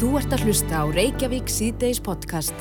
[0.00, 2.56] Þú ert að hlusta á Reykjavík síðdeis podcast.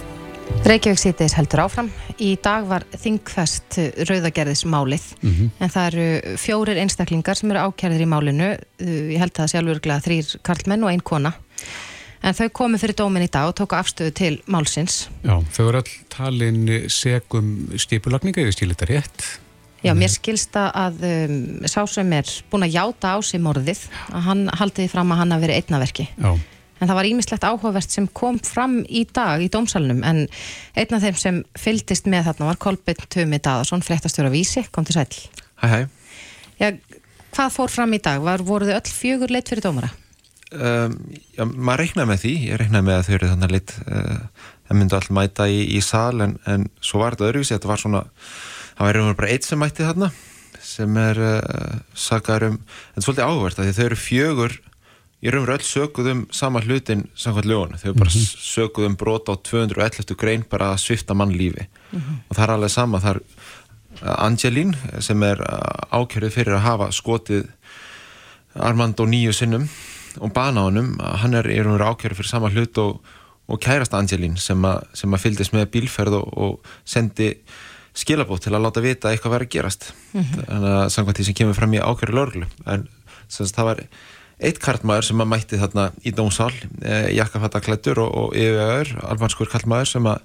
[0.68, 1.88] Reykjavík síðdeis heldur áfram.
[2.20, 3.78] Í dag var þingfest
[4.10, 5.54] rauðagerðismálið mm -hmm.
[5.64, 8.50] en það eru fjórir einstaklingar sem eru ákjærðir í málinu.
[8.84, 11.34] Ég held að það sé alveg þrýr karlmenn og einn kona.
[12.20, 15.08] En þau komu fyrir dómin í dag og tóku afstöðu til málsins.
[15.24, 19.40] Já, þau eru all talin segum stipulagninga yfir stílita rétt.
[19.80, 24.22] Já, mér skilsta að um, sá sem er búin að játa á sig morðið, að
[24.28, 26.10] hann haldiði fram að hann að vera einnaverki.
[26.20, 26.36] Já.
[26.80, 30.26] En það var ímislegt áhugavert sem kom fram í dag í dómsalunum, en
[30.80, 34.96] einn af þeim sem fyldist með þarna var Kolbjörn Tumi Daðarsson, fréttastjóra Vísi, kom til
[34.96, 35.08] sæl.
[35.60, 35.80] Hæ, hæ.
[36.60, 36.70] Já,
[37.36, 38.24] hvað fór fram í dag?
[38.24, 39.92] Var, voru þau öll fjögur leitt fyrir dómara?
[40.50, 40.96] Um,
[41.36, 44.80] já, maður reiknaði með því, ég reiknaði með að þau eru þannig leitt, uh, það
[44.80, 48.02] myndi all mæta í, í sal, en, en svo var þetta öðruvísi, þetta var svona,
[48.80, 50.10] það væri bara eitt sem mætti þarna,
[50.66, 52.58] sem er uh, sagaður um,
[52.96, 54.58] en svolítið áhugavert að þau eru fjögur
[55.22, 58.38] ég raun og öll sökuð um sama hlutin samkvæmt löguna, þau bara mm -hmm.
[58.54, 60.16] sökuð um brota á 211.
[60.16, 62.16] grein bara að svifta mann lífi mm -hmm.
[62.30, 63.22] og það er alveg sama það er
[64.02, 65.42] Angelín sem er
[65.92, 67.48] ákjörðið fyrir að hafa skotið
[68.56, 69.70] Armando nýju sinnum
[70.20, 73.02] og bana honum, hann er, er ákjörðið fyrir sama hlut og,
[73.48, 77.36] og kærast Angelín sem að, sem að fyldist með bílferð og, og sendi
[77.94, 80.46] skilabótt til að láta vita eitthvað verið að gerast mm -hmm.
[80.46, 82.88] þannig að samkvæmt því sem kemur fram í ákjörðu lörglu en
[83.30, 83.84] það var
[84.40, 89.92] eitt kartmaður sem að mætti þarna í dómsál eh, jakkafattaklættur og, og yfiröður, alvanskur kartmaður
[89.92, 90.24] sem að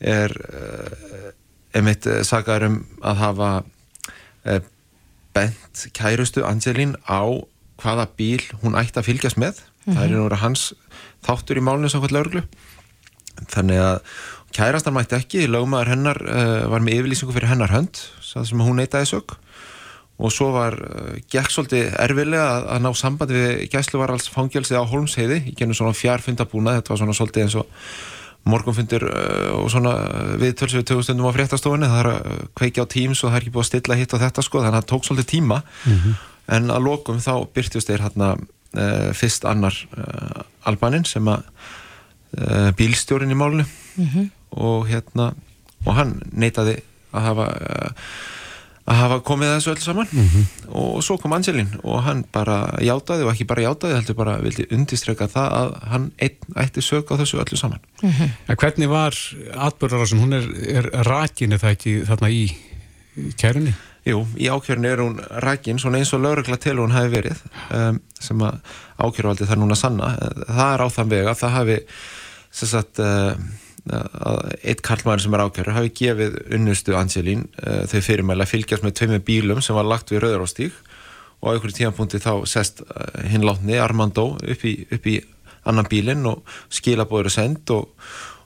[0.00, 1.32] er eh,
[1.76, 3.50] einmitt eh, sagaður um að hafa
[4.44, 4.60] eh,
[5.36, 7.24] bent kærustu Angelín á
[7.80, 9.94] hvaða bíl hún ætti að fylgjast með mm -hmm.
[9.94, 10.74] það er náttúrulega hans
[11.26, 12.42] þáttur í málunum samkvæmt lauruglu
[13.52, 13.98] þannig að
[14.56, 16.18] kærastar mætti ekki, lögmaður hennar
[16.70, 19.36] var með yfirlýsingu fyrir hennar hönd sem hún neytaði sög
[20.16, 24.88] og svo var uh, gekk svolítið erfilega að, að ná sambandi við gæsluvarals fangjálsið á
[24.88, 27.74] Holmsheiði í genið svona fjárfundabúna, þetta var svona svolítið eins og
[28.46, 29.92] morgunfundir uh, og svona
[30.40, 31.90] viðtölsið við tögustundum á fréttastofunni.
[31.90, 34.22] Það er að kveikja á Teams og það er ekki búið að stilla hitt og
[34.22, 35.58] þetta sko, þannig að það tók svolítið tíma.
[35.84, 36.14] Mm -hmm.
[36.56, 39.74] en að lokum þá byrtjast þeir hérna uh, fyrst annar
[40.64, 41.42] albanin sem að
[42.76, 43.66] bílstjórin í málunum
[43.96, 44.30] mm -hmm.
[44.50, 45.32] og hérna
[45.86, 47.46] og hann neytaði að hafa
[48.86, 50.44] að hafa komið þessu öll saman mm -hmm.
[50.78, 54.66] og svo kom Angelín og hann bara játaði og ekki bara játaði heldur bara vildi
[54.70, 58.30] undistreka það að hann einn ætti sög á þessu öllu saman mm -hmm.
[58.48, 59.14] en Hvernig var
[59.54, 62.56] atbyrðarásun, hún er, er rækinu það ekki þarna í
[63.36, 63.74] kærunni?
[64.06, 67.38] Jú, í ákjörni er hún rækin svona eins og laurugla til hún hafi verið
[67.74, 68.60] um, sem að
[68.98, 70.16] ákjörvaldi það núna sanna
[70.46, 71.78] það er á þann vega, það hafi
[72.50, 78.00] sem sagt uh, að eitt karlmæður sem er ákjörður hafi gefið unnustu Angelín uh, þau
[78.02, 80.78] fyrirmæli að fylgjast með tveimur bílum sem var lagt við Rauðaróstík
[81.38, 85.20] og á einhverju tímanpunkti þá sest uh, hinn látni Armando upp í, upp í
[85.66, 86.42] annan bílinn og
[86.74, 87.92] skilabóður er sendt og,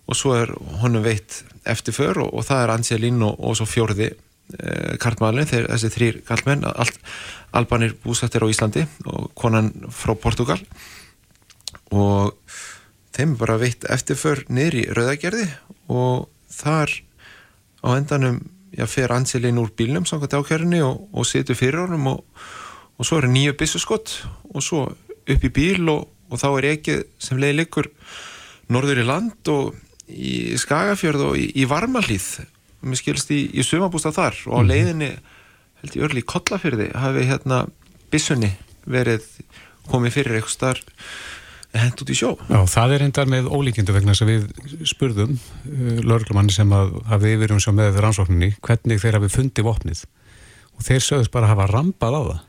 [0.04, 0.52] og svo er
[0.82, 5.94] honum veitt eftirför og, og það er Angelín og, og svo fjórði uh, karlmæðurinn, þessi
[5.96, 6.68] þrýr karlmenn
[7.56, 10.60] albanir búsættir á Íslandi og konan frá Portugal
[11.90, 12.36] og
[13.16, 15.46] þeim bara veitt eftirför niður í rauðagerði
[15.90, 16.92] og þar
[17.82, 18.40] á endanum
[18.76, 22.24] já, fer Anselin úr bílnum samkvæmt ákjörunni og, og setur fyrir honum og,
[22.98, 24.16] og svo er nýju byssuskott
[24.54, 27.90] og svo upp í bíl og, og þá er ekki sem leiði likur
[28.70, 29.74] norður í land og
[30.10, 32.30] í Skagafjörð og í, í Varmalíð
[32.80, 34.70] mér skilst í, í sumabústa þar og á mhm.
[34.70, 35.10] leiðinni
[35.80, 37.64] held ég örli í Kollafjörði hafi hérna
[38.12, 38.54] byssunni
[38.90, 39.26] verið
[39.90, 41.10] komið fyrir eitthvað starf
[41.76, 42.34] hend út í sjó.
[42.50, 44.46] Já, það er hendar með ólíkindu vegna sem við
[44.90, 49.68] spurðum uh, lörglumanni sem að hafi yfir um sjá með rannsókninni, hvernig þeir hafi fundið
[49.68, 50.04] vopnið
[50.76, 52.46] og þeir sögðust bara að hafa rampað á það.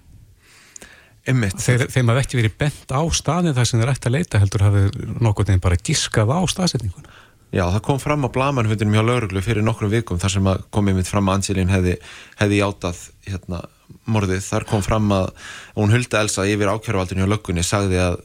[1.62, 4.64] Þeir, þeim hafi ekki verið bent á staðin þar sem þeir ætti að leita heldur
[4.66, 4.86] hafi
[5.22, 7.20] nokkur nefn bara giskað á staðsetninguna.
[7.52, 11.09] Já, það kom fram á blamanfundinum hjá lauruglu fyrir nokkrum vikum þar sem komið mitt
[11.12, 11.98] fram að Angelín hefði,
[12.40, 13.59] hefði játað hérna,
[14.08, 14.46] morðið.
[14.46, 15.28] Þar kom fram að
[15.76, 18.22] hún huldi Elsa yfir ákjöruvaldinu hjá löggunni sagði að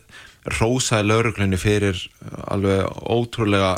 [0.55, 1.99] rósaði lauruglunni fyrir
[2.47, 3.77] alveg ótrúlega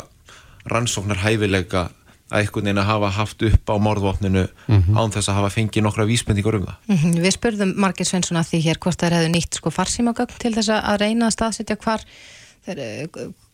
[0.69, 1.89] rannsóknar hæfileika
[2.29, 4.97] að einhvern veginn að hafa haft upp á morðvopninu mm -hmm.
[4.97, 6.75] án þess að hafa fengið nokkra vísbendingur um það.
[6.87, 7.21] Mm -hmm.
[7.25, 10.69] Við spurðum Margir Svensson að því hér hvort það hefði nýtt sko farsímagögn til þess
[10.69, 12.01] að reyna að staðsetja hvar,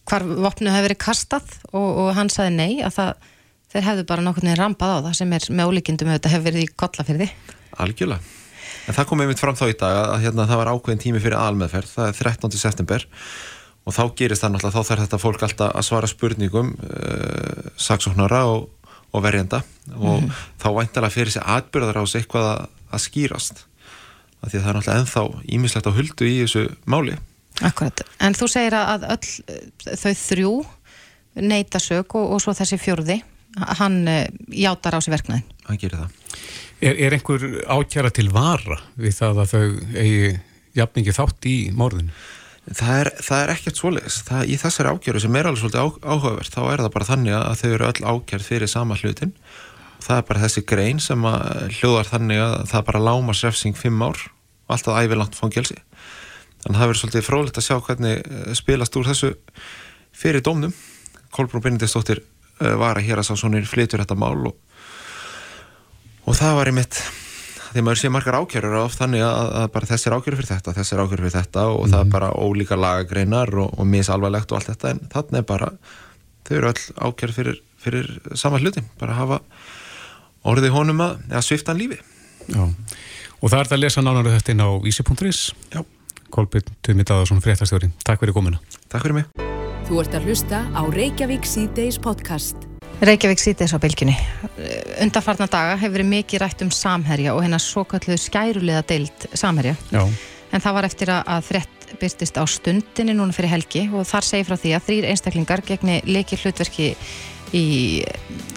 [0.06, 3.14] hvar vopnu hefði verið kastað og, og hann saði nei að það,
[3.72, 6.46] þeir hefðu bara nokkur nefn rampað á það sem er með ólíkindum að þetta hefði
[6.52, 7.30] verið í kollafyrði.
[7.78, 8.22] Algjörlega.
[8.86, 11.40] En það kom einmitt fram þá í dag að hérna, það var ákveðin tími fyrir
[11.42, 12.58] almeðferð, það er 13.
[12.62, 13.06] september
[13.86, 18.42] og þá gerist það náttúrulega, þá þarf þetta fólk alltaf að svara spurningum uh, saksóknara
[18.50, 18.68] og,
[19.14, 19.62] og verjenda
[19.96, 20.34] og mm.
[20.62, 23.64] þá væntalega fyrir sig atbyrðar á sig eitthvað að, að skýrast
[24.42, 25.26] af því að það er náttúrulega enþá
[25.58, 27.18] ímislegt á huldu í þessu máli
[27.66, 30.56] Akkurat, en þú segir að öll þau þrjú
[31.46, 33.22] neyta sög og, og svo þessi fjörði
[33.80, 36.22] hann uh, játar á sig verknæðin Hann gerir það
[36.84, 39.68] Er, er einhver ákjara til vara við það að þau
[40.02, 40.34] eigi
[40.76, 42.12] jafningi þátt í morðinu?
[42.66, 44.18] Það er, það er ekkert svoleiðis.
[44.50, 47.60] Í þessari ákjörðu sem er alveg svolítið á, áhugavert, þá er það bara þannig að
[47.62, 49.36] þau eru öll ákjörð fyrir sama hlutin.
[50.02, 51.28] Það er bara þessi grein sem
[51.78, 54.18] hljóðar þannig að það bara láma srefsing fimm ár
[54.66, 55.78] og alltaf ævilangt fangelsi.
[56.66, 59.32] Þannig að það verður svolítið frólikt að sjá hvernig eh, spilast úr þessu
[60.16, 60.74] fyrir dómnum.
[61.36, 64.56] Kolbrún Benediktsdóttir eh, var að hér að sá svonir flytur þetta mál og,
[66.26, 67.00] og það var í mitt
[67.76, 71.02] því maður sé margar ákjörur of þannig að, að bara þessir ákjörur fyrir þetta, þessir
[71.04, 71.92] ákjörur fyrir þetta og mm.
[71.92, 72.14] það er mhm.
[72.16, 75.72] bara ólíka lagagreinar og, og misalvarlegt og allt þetta en þannig er bara,
[76.48, 79.42] þau eru öll ákjörur fyrir, fyrir sama hluti, bara hafa
[80.46, 82.00] orðið honum að, að svifta hann lífi.
[82.46, 85.42] Já, og það er það að lesa nánar þetta inn á vísi.is.
[85.74, 85.82] Já.
[86.36, 87.92] Kolbjörn Tumi Dadarsson, fréttastjóri.
[88.06, 88.62] Takk fyrir komuna.
[88.92, 89.44] Takk fyrir mig.
[89.86, 92.75] Þú ert að hlusta á Reykjavík C-Days podcast.
[93.02, 94.16] Reykjavík sýtis á bylginni.
[95.04, 99.76] Undarfarna daga hefur verið mikið rætt um samherja og hennar svo kallu skærulega deilt samherja.
[99.92, 100.06] Já.
[100.56, 104.48] En það var eftir að þrett byrstist á stundinni núna fyrir helgi og þar segir
[104.48, 106.94] frá því að þrýr einstaklingar gegni leiki hlutverki
[107.56, 107.66] í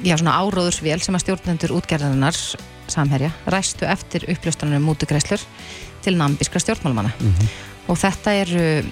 [0.07, 2.39] já, svona áróðursvél sem að stjórnendur útgerðarinnar
[2.89, 5.43] samherja ræstu eftir upplöstanum mútugreislur
[6.05, 7.13] til nambíska stjórnmálumanna.
[7.19, 7.49] Mm -hmm.
[7.89, 8.85] Og þetta eru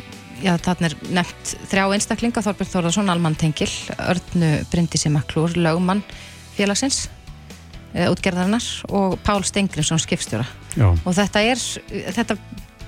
[0.43, 6.03] já, þarna er nefnt þrjá einstaklinga, Þorbjörn Þórðarsson, Alman Tengil, Örnu Bryndisi Maklúr, Laugmann
[6.57, 7.07] félagsins,
[7.95, 10.47] e, útgerðarinnar og Pál Stengrinsson skipstjóra.
[10.77, 10.89] Já.
[10.93, 11.61] Og þetta er,
[12.17, 12.37] þetta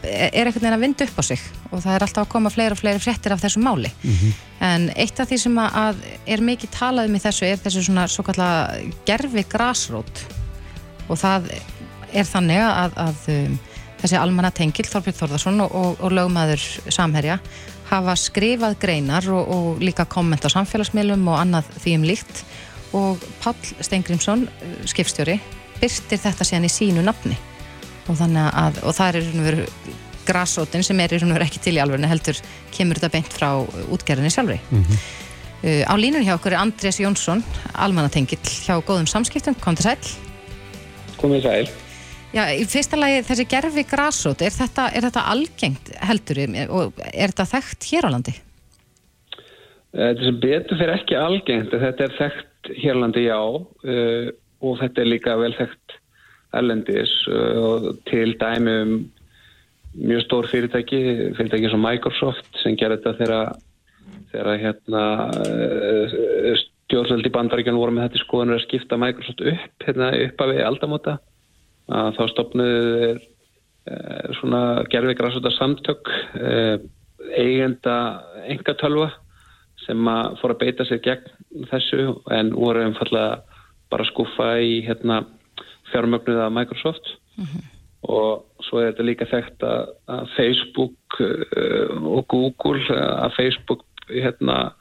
[0.03, 1.41] er einhvern veginn að vinda upp á sig
[1.73, 3.91] og það er alltaf að koma fleiri og fleiri fréttir af þessu máli.
[4.03, 4.33] Mm -hmm.
[4.61, 5.97] En eitt af því sem að
[6.27, 8.75] er mikið talað um í þessu er þessu svona svo kalla
[9.07, 10.25] gerfi grásrót
[11.09, 11.51] og það
[12.13, 13.59] er þannig að, að um,
[14.03, 16.65] þessi almanna tengil, Þorbjörn Þorðarsson og, og, og lögmaður
[16.95, 17.39] Samherja
[17.89, 22.43] hafa skrifað greinar og, og líka komment á samfélagsmiðlum og annað því um líkt.
[22.97, 24.47] Og Pál Steingrímsson,
[24.89, 25.39] skipstjóri
[25.81, 27.37] byrstir þetta síðan í sínu nafni.
[28.09, 29.67] Og þannig að, og það er í raun og veru
[30.29, 32.41] grassótin sem er í raun og veru ekki til í alveg heldur
[32.75, 33.49] kemur þetta beint frá
[33.89, 34.61] útgerðinni sjálfri.
[34.71, 35.03] Mm -hmm.
[35.65, 37.45] uh, á línun hjá okkur er Andrés Jónsson
[37.75, 39.99] almannatengill hjá góðum samskiptum, kom til sæl
[41.19, 41.88] Komið sæl
[42.29, 46.41] Já, í fyrsta lagi þessi gerfi grásót, er þetta, er þetta algengt heldur
[46.77, 48.35] og er þetta þekkt hér á landi?
[49.97, 54.29] Eh, þetta sem betur fyrir ekki algengt, þetta er þekkt hér á landi já uh,
[54.61, 55.95] og þetta er líka vel þekkt
[56.59, 58.93] erlendis uh, til dæmi um
[59.97, 61.01] mjög stór fyrirtæki,
[61.39, 63.55] fyrirtæki sem Microsoft sem ger þetta þegar,
[64.35, 65.05] þegar hérna,
[66.61, 71.17] stjórnvöldi bandaríkjan voru með þetta skoðanur að skipta Microsoft upp hérna, upp af aldamóta
[71.89, 73.19] að þá stopnuðu e,
[74.41, 74.63] svona
[74.93, 76.53] gerðvigraðsóta samtök e,
[77.39, 77.97] eigenda
[78.49, 79.11] engatölva
[79.87, 82.05] sem að fóra að beita sér gegn þessu
[82.35, 83.59] en voru einfallega
[83.89, 85.23] bara skuffa í hérna,
[85.89, 87.69] fjármögnuða Microsoft mm -hmm.
[88.13, 94.75] og svo er þetta líka þekkt að, að Facebook uh, og Google að Facebook hérna,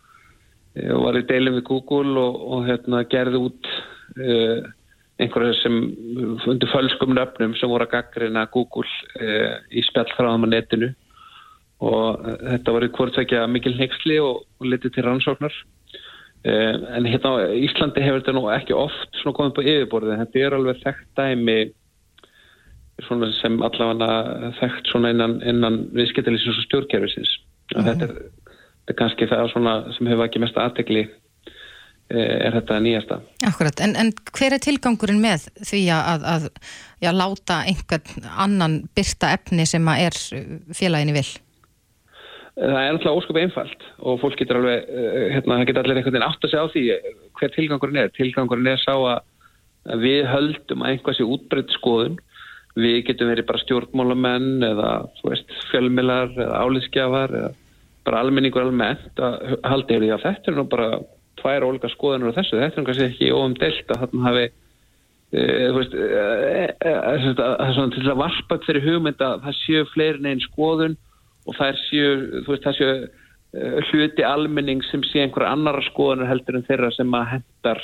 [0.76, 3.70] var í deilum við Google og, og hérna, gerði út
[4.20, 4.60] uh,
[5.22, 5.78] einhverja sem
[6.44, 8.86] fundur fölskum nöfnum sem voru að gaggrina Google
[9.18, 10.92] e, í spjallfráðum á netinu.
[11.82, 15.58] Og e, þetta var hvort ekki að mikil nexli og, og litið til rannsóknar.
[16.46, 16.54] E,
[17.00, 20.58] en hérna á Íslandi hefur þetta nú ekki oft svona komið på yfirborðið, þetta er
[20.60, 21.60] alveg þekkt dæmi
[23.06, 27.38] svona sem allavega þekkt svona innan, innan viðskiptilegisins og stjórnkerfisins.
[27.74, 27.88] Mm -hmm.
[27.90, 28.54] þetta, er,
[28.86, 29.56] þetta er kannski það
[29.98, 31.27] sem hefur ekki mest aðtegli Eh,
[32.10, 33.18] er þetta nýjasta.
[33.48, 36.46] Akkurat, en, en hver er tilgangurinn með því að, að
[37.04, 40.16] já, láta einhvern annan byrta efni sem er
[40.78, 41.28] félaginni vil?
[42.58, 46.16] Það er alltaf ósköp einfalt og fólk getur alveg, eh, hérna, það getur allir einhvern
[46.16, 46.86] veginn átt að segja á því
[47.38, 48.16] hver tilgangurinn er.
[48.16, 52.18] Tilgangurinn er sá að við höldum að einhversi útbreytt skoðun,
[52.78, 54.90] við getum verið bara stjórnmálamenn eða
[55.26, 57.54] veist, fjölmilar eða álískjafar eða
[58.08, 60.90] bara almenningur almennt að halda yfir því að þetta er nú bara
[61.48, 65.68] tvær ólika skoðanur á þessu, þetta er kannski ekki óumdelt að þarna hafi e, e,
[65.72, 66.96] e,
[67.28, 70.98] það er svona til að varpa fyrir hugmynd að það séu fleirin einn skoðun
[71.48, 72.12] og það séu,
[72.50, 72.98] veist, það séu
[73.88, 77.84] hluti almenning sem sé einhverja annara skoðanur heldur en þeirra sem að hendar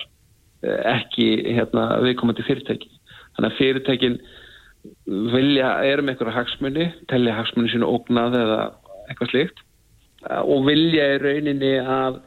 [0.63, 2.89] ekki hérna, viðkomandi fyrirtæki.
[3.35, 4.17] Þannig að fyrirtækin
[5.33, 8.59] vilja, erum einhverja hagsmunni telja hagsmunni sínu ógnað eða
[9.07, 9.63] eitthvað slikt
[10.43, 12.21] og vilja í rauninni að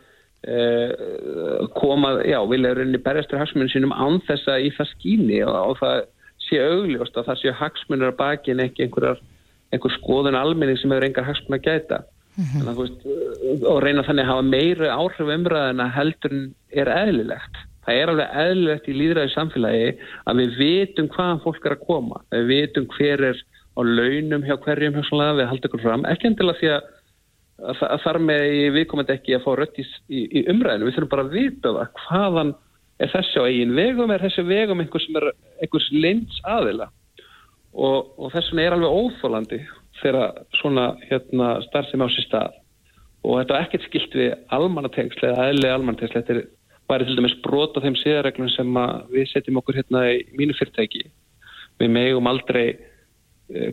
[1.74, 5.80] koma, já, vilja rauninni berjastur hagsmunum sínum án þess að í það skýni og, og
[5.80, 6.04] það
[6.46, 9.22] sé augljóst að það sé hagsmunur að baki en ekki einhverjar
[9.74, 12.02] einhver skoðun almenning sem hefur engar hagsmun að gæta.
[12.36, 12.76] Mm -hmm.
[12.76, 13.00] veist,
[13.64, 17.56] og reyna þannig að hafa meiri áhrif umræðina heldur en er eðlilegt.
[17.86, 19.90] Það er alveg eðlilegt í líðræði samfélagi
[20.26, 22.20] að við vitum hvaðan fólk er að koma.
[22.30, 23.38] Við vitum hver er
[23.76, 26.86] á launum hjá hverjum hjómslega við haldum okkur fram, ekki endilega því að,
[27.62, 28.44] að, þar með
[28.74, 31.72] við komum ekki að fá rött í, í, í umræðinu, við þurfum bara að vita
[31.76, 32.02] það.
[32.04, 32.52] Hvaðan
[33.02, 35.08] er þessi á eigin vegum, er þessi vegum einhvers,
[35.62, 36.90] einhvers lins aðila
[37.76, 39.60] og, og þess vegna er alveg óþólandi
[40.00, 42.56] þegar svona hérna, starfsemi á sér stað.
[43.26, 46.42] Og þetta er ekkert skilt við almannatengsli eða eðli almannatengsli þetta er
[46.86, 48.76] bara til dæmis brota þeim síðarreglum sem
[49.10, 51.08] við setjum okkur hérna í mínu fyrirtæki.
[51.80, 52.76] Við megum aldrei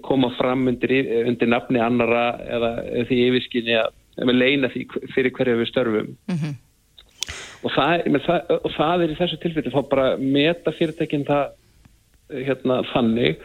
[0.05, 0.91] koma fram undir,
[1.25, 2.71] undir nafni annara eða
[3.09, 6.53] því yfirskinni að leina því fyrir hverju við störfum mm -hmm.
[7.63, 11.45] og, það, það, og það er í þessu tilfelli þá bara meta fyrirtækinn það
[12.47, 13.41] hérna þannig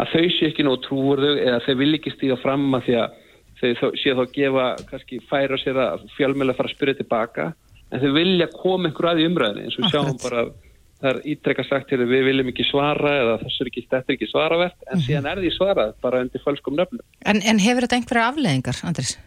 [0.00, 3.18] að þau sé ekki nóg trúurðu eða þau vil ekki stíga fram að því að
[3.60, 7.52] þau sé þá gefa kannski færa sér að fjölmjöla fara að spyrja tilbaka
[7.90, 10.44] en þau vilja koma einhver að í umræðinu eins og sjáum bara
[11.00, 14.12] það er ítrekka sagt til að við viljum ekki svara eða þessu er ekki, þetta
[14.12, 15.06] er ekki svaravert en mm -hmm.
[15.06, 19.18] síðan er því svarað bara undir fölskum nöfnum En, en hefur þetta einhverja afleðingar, Andris?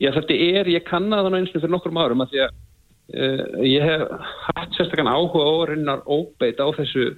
[0.00, 2.52] Já, þetta er, ég kannaði það eins og fyrir nokkur árum að því að
[3.20, 4.06] uh, ég hef
[4.48, 7.16] hatt sérstaklega áhuga og reynar óbeit á þessu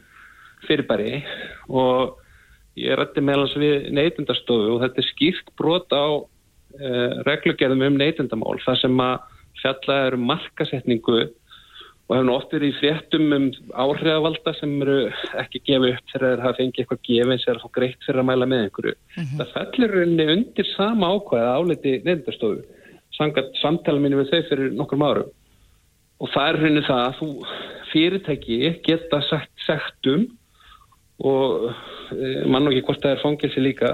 [0.66, 1.22] fyrirbæri
[1.68, 2.18] og
[2.76, 8.58] ég rætti meðlans við neytundarstofu og þetta er skýrt brot á uh, reglugerðum um neytundamál
[8.64, 9.20] þar sem að
[9.62, 11.20] fjalla eru um markasetningu
[12.12, 14.96] og hefur oft verið í fréttum um áhrifavalda sem eru
[15.40, 18.28] ekki gefið upp þegar það fengi eitthvað gefið sem er að fá greitt fyrir að
[18.28, 18.94] mæla með einhverju.
[19.16, 19.38] Mm -hmm.
[19.38, 22.60] Það fellir rauninni undir sama ákvæða áleti neytundarstofu
[23.16, 25.32] sangat samtala mínu við þau fyrir nokkur árum
[26.20, 27.28] og það er rauninni það að þú
[27.92, 30.26] fyrirtæki geta sagt, sagt um
[31.22, 31.72] og
[32.12, 33.92] e, mann og ekki hvort það er fangilsi líka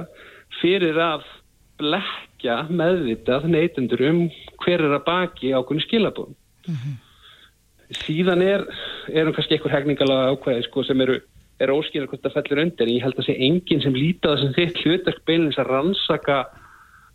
[0.61, 1.27] fyrir að
[1.79, 4.25] blekja meðvitað neytundur um
[4.65, 6.35] hver er að baki ákveðinu skilabóðum.
[6.67, 6.97] Mm -hmm.
[7.97, 8.65] Síðan er,
[9.09, 11.19] erum kannski einhver hegningalega ákveði sko, sem eru,
[11.63, 12.91] er óskilur hvort það fellur undir.
[12.93, 16.43] Ég held að sé enginn sem lítaða sem þitt hlutverk beilins að rannsaka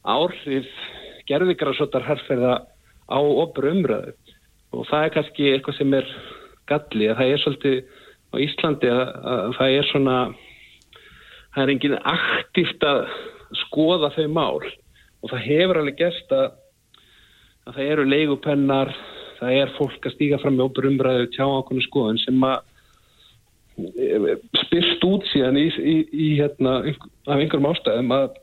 [0.04, 0.70] áhrif
[1.30, 2.56] gerðvigraðsóttar herrferða
[3.08, 4.16] á ofur umröðu
[4.74, 6.10] og það er kannski eitthvað sem er
[6.70, 7.78] galli að það er svolítið
[8.34, 9.04] á Íslandi að,
[9.34, 10.18] að það er svona
[11.54, 13.02] það er enginn aktíft að
[13.68, 16.48] skoða þau mál og það hefur alveg gert að,
[17.68, 18.94] að það eru leigupennar
[19.40, 22.58] það er fólk að stíga fram með óbur umræðu tjá ákveðinu skoðun sem að
[23.78, 28.40] e, spyrst út síðan í, í, í hérna af einhverjum ástæðum að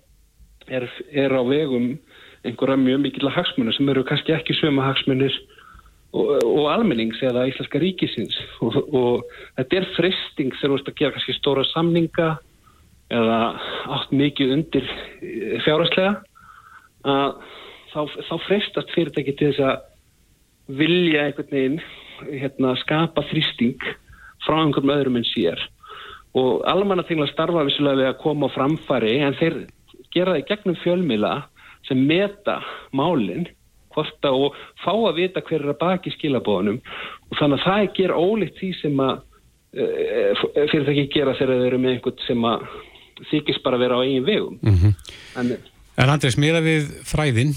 [0.71, 1.93] er, er á vegum
[2.47, 5.35] einhverja mjög mikilla hagsmunir sem eru kannski ekki söma hagsmunir
[6.17, 8.37] og, og almennings eða Íslenska ríkisins.
[8.65, 9.27] Og, og
[9.59, 12.31] þetta er fristing þegar þú veist að gera kannski stóra samninga
[13.11, 13.39] eða
[13.97, 14.87] átt mikið undir
[15.21, 16.21] eh, fjárhastlega
[17.11, 17.41] að
[17.91, 19.87] þá, þá fristast fyrirtæki til þess að
[20.79, 21.81] vilja einhvern veginn
[22.29, 23.79] hérna, skapa þrýsting
[24.45, 25.61] frá einhverjum öðrum en sér.
[26.39, 29.57] Og almanna tengla starfa vissulega við að koma á framfari en þeir
[30.15, 31.33] gera það í gegnum fjölmila
[31.89, 32.61] sem meta
[32.97, 33.49] málinn
[33.95, 37.89] hvort að og fá að vita hver er að baki skilabóðunum og þannig að það
[37.97, 42.25] ger ólíkt því sem að uh, fyrir það ekki gera þegar þeir eru með einhvern
[42.27, 42.67] sem að
[43.31, 44.59] þykist bara að vera á eigin vegum.
[44.63, 44.93] Mm -hmm.
[45.41, 45.51] en,
[46.01, 47.55] en Andrés, mér að við fræðin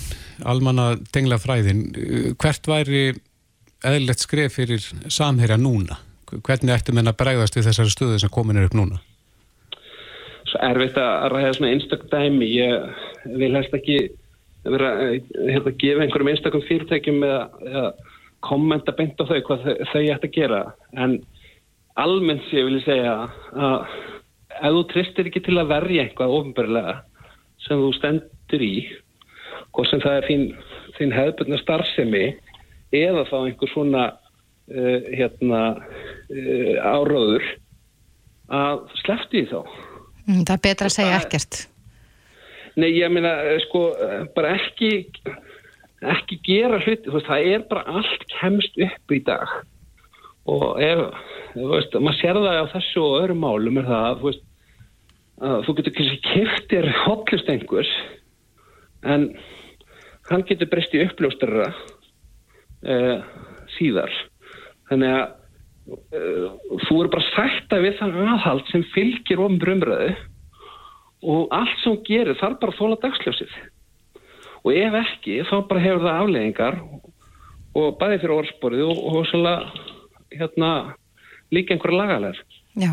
[0.50, 1.85] almanna tengla fræðin
[2.41, 3.03] hvert væri
[3.83, 6.00] eðlilegt skref fyrir samherja núna?
[6.33, 9.00] Hvernig ættum en að bregðast við þessari stöðu sem komin er upp núna?
[10.50, 14.00] Svo erfitt að ræða svona einstakdæmi ég vil helst ekki
[14.63, 15.19] vera eh,
[15.50, 17.85] hérna, að gefa einhverjum einstakum fyrirtækjum eða, eða
[18.43, 20.62] kommenta beint á þau hvað þau, þau ætti að gera
[21.00, 21.17] en
[22.00, 23.15] almennt sé vil ég segja
[23.53, 23.88] að
[24.53, 26.95] ef þú tristir ekki til að verja eitthvað ofinbarlega
[27.65, 27.91] sem þú
[28.43, 28.75] stendur í
[29.73, 30.43] hvort sem það er þín,
[30.97, 32.25] þín hefðbundna starfsemi
[32.93, 35.62] eða þá einhver svona uh, hérna
[36.29, 37.43] uh, áróður
[38.53, 39.63] að slefti þá.
[40.27, 41.67] Mm, Það er betra að segja ekkert.
[42.75, 45.05] Nei, ég meina, eh, sko, eh, bara ekki,
[46.01, 49.47] ekki gera veist, það er bara allt kemst upp í dag.
[50.50, 51.03] Og ef,
[51.53, 54.43] þú veist, maður sér það á þessu og öðrum málum er það, þú veist,
[55.43, 57.93] að þú getur kannski kiftir hotlust einhvers
[59.03, 59.29] en
[60.29, 63.24] hann getur breyst í uppljóstarra uh,
[63.75, 64.13] síðar.
[64.89, 65.25] Þannig að
[65.93, 70.13] uh, þú eru bara sætta við þann aðhald sem fylgir ofn brumröðu
[71.24, 73.53] og allt sem gerir þarf bara að þóla dagsljósið.
[74.63, 76.79] Og ef ekki þá bara hefur það afleggingar
[77.74, 79.89] og bæði fyrir orðsporið og, og svolítið
[80.33, 80.69] hérna
[81.53, 82.89] líka einhverja lagalega Já,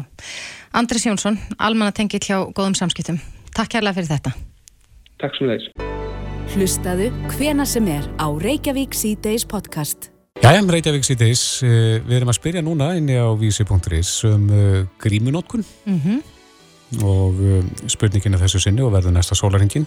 [0.76, 3.16] Andris Jónsson, almanna tengið hjá góðum samskiptum.
[3.56, 4.34] Takk kærlega fyrir þetta.
[5.24, 5.89] Takk sem leys
[6.50, 10.08] Hlustaðu hvena sem er á Reykjavík C-Days podcast.
[10.42, 15.62] Jæja, Reykjavík síðdeis, uh, við erum að spyrja núna inni á vísi.is um uh, grímunótkun
[15.86, 16.20] Mhm.
[17.06, 19.86] og uh, spurningin er þessu sinni og verður næsta sólaringin.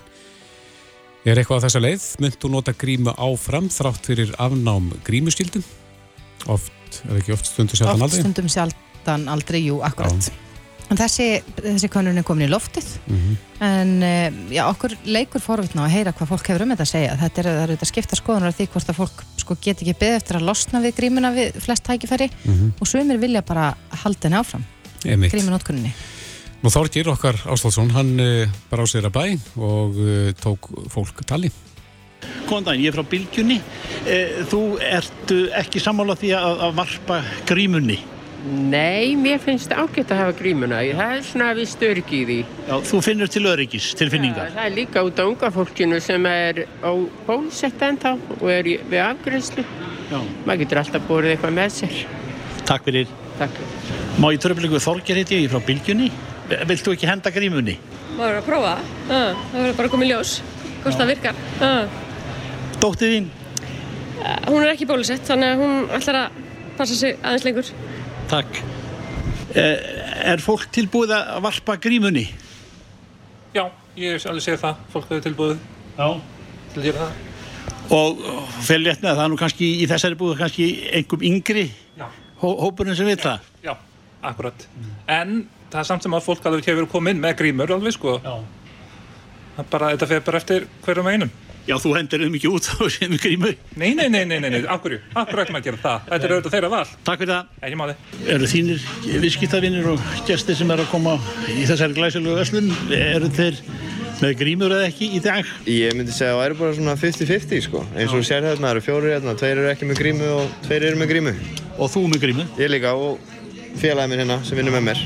[1.26, 2.06] Er eitthvað á þessa leið?
[2.24, 5.64] Mynd þú nota grímu áfram þrátt fyrir afnám grímuskildum?
[6.48, 6.72] Oft,
[7.08, 8.24] eða ekki oft stundu sjaldan Oft aldrei?
[8.24, 10.32] stundum sjaldan aldrei, jú, akkurat.
[10.94, 11.26] En þessi,
[11.58, 13.38] þessi konun er komin í loftið, Mhm.
[13.66, 17.16] en uh, já, okkur leikur forvitna að heyra hvað fólk hefur um þetta að segja.
[17.18, 20.18] Þetta er, er þetta skipta skoðunar af því hvort að fólk sko, get ekki beðið
[20.20, 22.74] eftir að losna við grímuna við flest tækifæri Mhm.
[22.80, 23.74] og sumir vilja bara
[24.04, 24.64] halda henni áfram,
[25.06, 25.32] Einmitt.
[25.34, 25.94] grímunótkunninni.
[26.64, 29.26] Nú Þorgir okkar Áslálsson, hann uh, bara á sér að bæ
[29.58, 31.50] og uh, tók fólk tali.
[32.48, 33.58] Góðan daginn, ég er frá Bylgjunni.
[34.08, 37.18] Eh, Þú ertu ekki sammála því að, að varpa
[37.50, 37.98] grímunni.
[38.44, 40.82] Nei, mér finnst það ágætt að hafa grímuna.
[40.84, 42.38] Það er svona við störgi í því.
[42.68, 44.50] Já, þú finnur til öryggis, tilfinningar.
[44.52, 46.92] Það er líka út á unga fólkinu sem er á
[47.28, 49.64] bólusett ennþá og er við afgrænslu.
[50.12, 50.18] Já.
[50.44, 52.02] Maður getur alltaf borðið eitthvað með sér.
[52.68, 53.14] Takk fyrir.
[53.40, 53.62] Takk.
[54.20, 56.10] Má ég tröflingu Þorger heiti ég, ég frá Bylgjunni.
[56.68, 57.78] Vilt þú ekki henda grímunni?
[58.18, 58.74] Maður er að prófa.
[59.08, 60.36] Uh, það verður bara að koma í ljós.
[60.84, 61.40] Hvort það virkar.
[61.64, 62.04] Uh,
[62.84, 63.32] Dóttið þín?
[64.48, 66.43] hún er ekki bólusett, þannig að hún ætlar að
[66.78, 67.70] passa sig aðeins lengur.
[68.32, 68.62] Takk.
[69.54, 72.26] Eh, er fólk tilbúið að varpa grímunni?
[73.54, 73.68] Já,
[74.00, 75.58] ég hef alveg séð það, fólk hefur tilbúið
[75.98, 76.08] Já.
[76.74, 77.30] til að gera það.
[77.94, 78.24] Og
[79.12, 81.66] að það er nú kannski í þessari búið kannski einhverjum yngri
[82.00, 82.08] Já.
[82.42, 83.46] hó hópurinn sem vil það.
[83.62, 83.76] Já,
[84.24, 84.68] akkurat.
[85.08, 88.18] En það er samt sem að fólk alveg hefur komið inn með grímur alveg sko.
[88.24, 88.40] Já.
[89.54, 91.32] Það er bara, þetta fer bara eftir hverjum einum.
[91.64, 93.54] Já, þú hendur um ekki út á sem grímu.
[93.80, 96.10] Nei, nei, nei, nei, nei, nei, akkurju, akkur ættum að gera það.
[96.10, 96.84] Þetta er auðvitað þeirra val.
[97.08, 97.54] Takk fyrir það.
[97.70, 97.96] Ekki máli.
[98.36, 98.86] Eru þínir
[99.24, 101.16] viðskiptavinnir og gestir sem eru að koma
[101.54, 102.68] í þessari glæsilegu öslun,
[102.98, 103.62] eru þeir
[104.24, 105.48] með grímur eða ekki í dag?
[105.68, 107.82] Ég myndi segja að það væri bara svona 50-50 sko.
[107.96, 110.54] Eins og þú sér hérna, það eru fjórir hérna, tveir eru ekki með grímu og
[110.68, 111.34] tveir eru með grímu.
[111.80, 112.46] Og þú með grímu?
[112.62, 113.34] Ég líka og
[113.82, 115.02] félagið minn hérna sem vinnur með mér.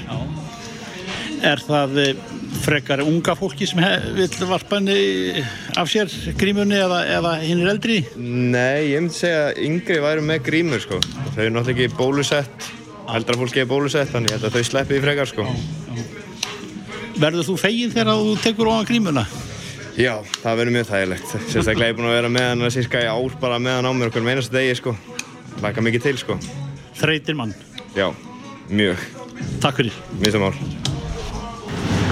[1.47, 2.13] Er það eh,
[2.63, 3.79] frekar unga fólki sem
[4.17, 5.43] vill varpa henni
[5.77, 7.97] af sér grímunni eða, eða hinn er eldri?
[8.17, 11.01] Nei, ég myndi segja að yngri væru með grímur sko.
[11.33, 12.69] Þau eru náttúrulega ekki bólusett,
[13.17, 15.49] eldra fólki er bólusett, þannig ég held að þau sleppi því frekar sko.
[17.17, 19.25] Verður þú fegin þegar þú tekur ofan grímuna?
[19.97, 21.31] Já, það verður mjög þægilegt.
[21.49, 23.91] Sérstaklega ég er búinn að vera með hann síska í ár bara með hann á
[23.97, 24.93] mér okkur meinast degi sko.
[25.63, 26.37] Laka mikið til sko.
[26.99, 27.55] Þreytir mann.
[27.97, 28.11] Já,
[28.69, 29.01] mjög.
[29.63, 29.97] Takk fyrir.
[30.21, 30.53] Minnsta mál.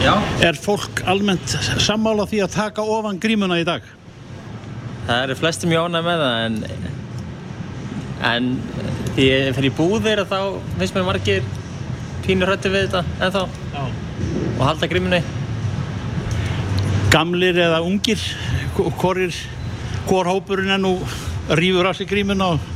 [0.06, 0.20] Já.
[0.46, 1.50] Er fólk almennt
[1.82, 3.82] sammála því að taka ofan grímuna í dag?
[5.08, 6.58] Það eru flestum ánægð með það en
[8.30, 8.52] en
[9.16, 10.38] því ég fyrir búðir þá
[10.76, 11.50] finnst mér margir
[12.28, 13.82] pínur hrætti við þetta ennþá Já.
[14.60, 15.24] og halda grímunni
[17.10, 18.22] Gamlir eða ungir?
[18.78, 19.42] Hvor er,
[20.06, 21.00] hvor hópurinn er nú
[21.50, 22.72] rýfur af sig grímuna og,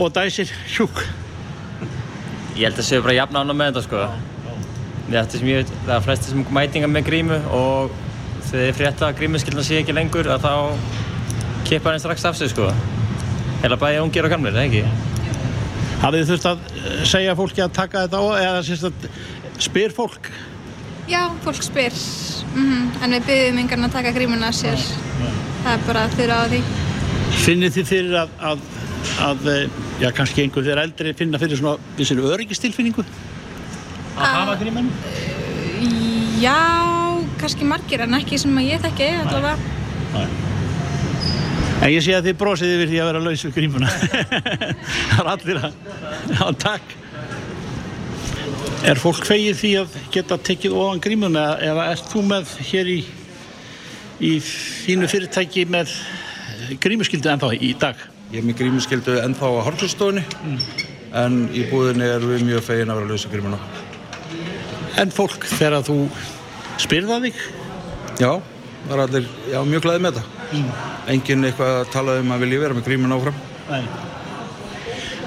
[0.00, 1.04] og dæsir hjúk?
[2.56, 4.29] Ég held að séu bara jafn ánægð með þetta sko Ég
[5.18, 7.94] ætti sem ég veit, það er flestir sem mætinga með grímu og
[8.50, 10.54] þegar þið frétta að grímuskildna sé ekki lengur að þá
[11.66, 12.70] kippa henni strax af sig sko
[13.60, 14.84] Eða bæði ungir og gamlir, ekki?
[16.00, 19.08] Hafið þið þurft að eh, segja fólki að taka þetta á eða sérst að
[19.60, 20.30] spyr fólk?
[21.10, 21.98] Já, fólk spyr,
[22.54, 24.80] mm en við byggjum yngan að taka grímuna af sér.
[25.64, 26.60] Það er bara þurra á því.
[27.44, 28.64] Finnið þið fyrir að, að,
[29.26, 33.04] að eh, já, kannski einhver þeirra eldri finna fyrir svona vissir öryggistilfinningu?
[34.16, 34.90] Að hafa grímuna?
[36.40, 36.56] Já,
[37.40, 39.56] kannski margir en ekki sem að ég þekki allavega.
[41.80, 43.92] En ég sé að þið brosið yfir því að vera laus við grímuna.
[45.14, 45.78] það er allir að...
[46.34, 46.96] Já, takk.
[48.90, 52.98] Er fólk fegið því að geta tekið ofan grímuna eða ert þú með hér í,
[54.24, 55.92] í þínu fyrirtæki með
[56.80, 58.00] grímuskyldu ennþá í dag?
[58.32, 60.24] Ég er með grímuskyldu ennþá á hálfsstofunni
[61.20, 63.60] en í búðinni erum við mjög fegin að vera lausa grímuna.
[65.00, 65.96] En fólk þegar þú
[66.80, 67.40] spyrða þig?
[68.20, 68.32] Já,
[68.84, 70.46] það er allir já, mjög glæðið með þetta.
[70.50, 70.70] Mm.
[71.14, 73.42] Engin eitthvað að tala um að vilja vera með grímun áfram.
[73.70, 73.82] Nei.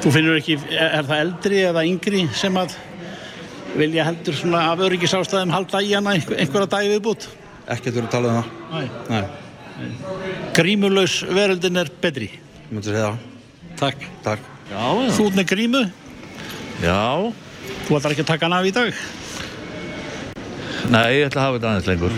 [0.04, 2.76] Þú finnur ekki, er það eldri eða yngri sem að
[3.74, 7.28] vilja heldur svona af öryggisástæðum halda í hana einhver, einhverja dagi viðbútt?
[7.64, 8.52] Ekkert verið að tala um það.
[8.74, 8.86] Nei.
[9.10, 9.44] Nei.
[10.54, 12.30] Grímulaus veröldin er betri.
[12.36, 13.24] Ég myndi segja það.
[13.80, 14.06] Takk.
[14.28, 14.52] Takk.
[14.70, 15.10] Já, já.
[15.18, 15.84] Þú ert með grímu?
[16.84, 17.02] Já.
[17.88, 19.04] Þú ætlar ekki að taka hana af í dag?
[20.94, 22.18] Nei, ég ætla að hafa þetta aðeins lengur.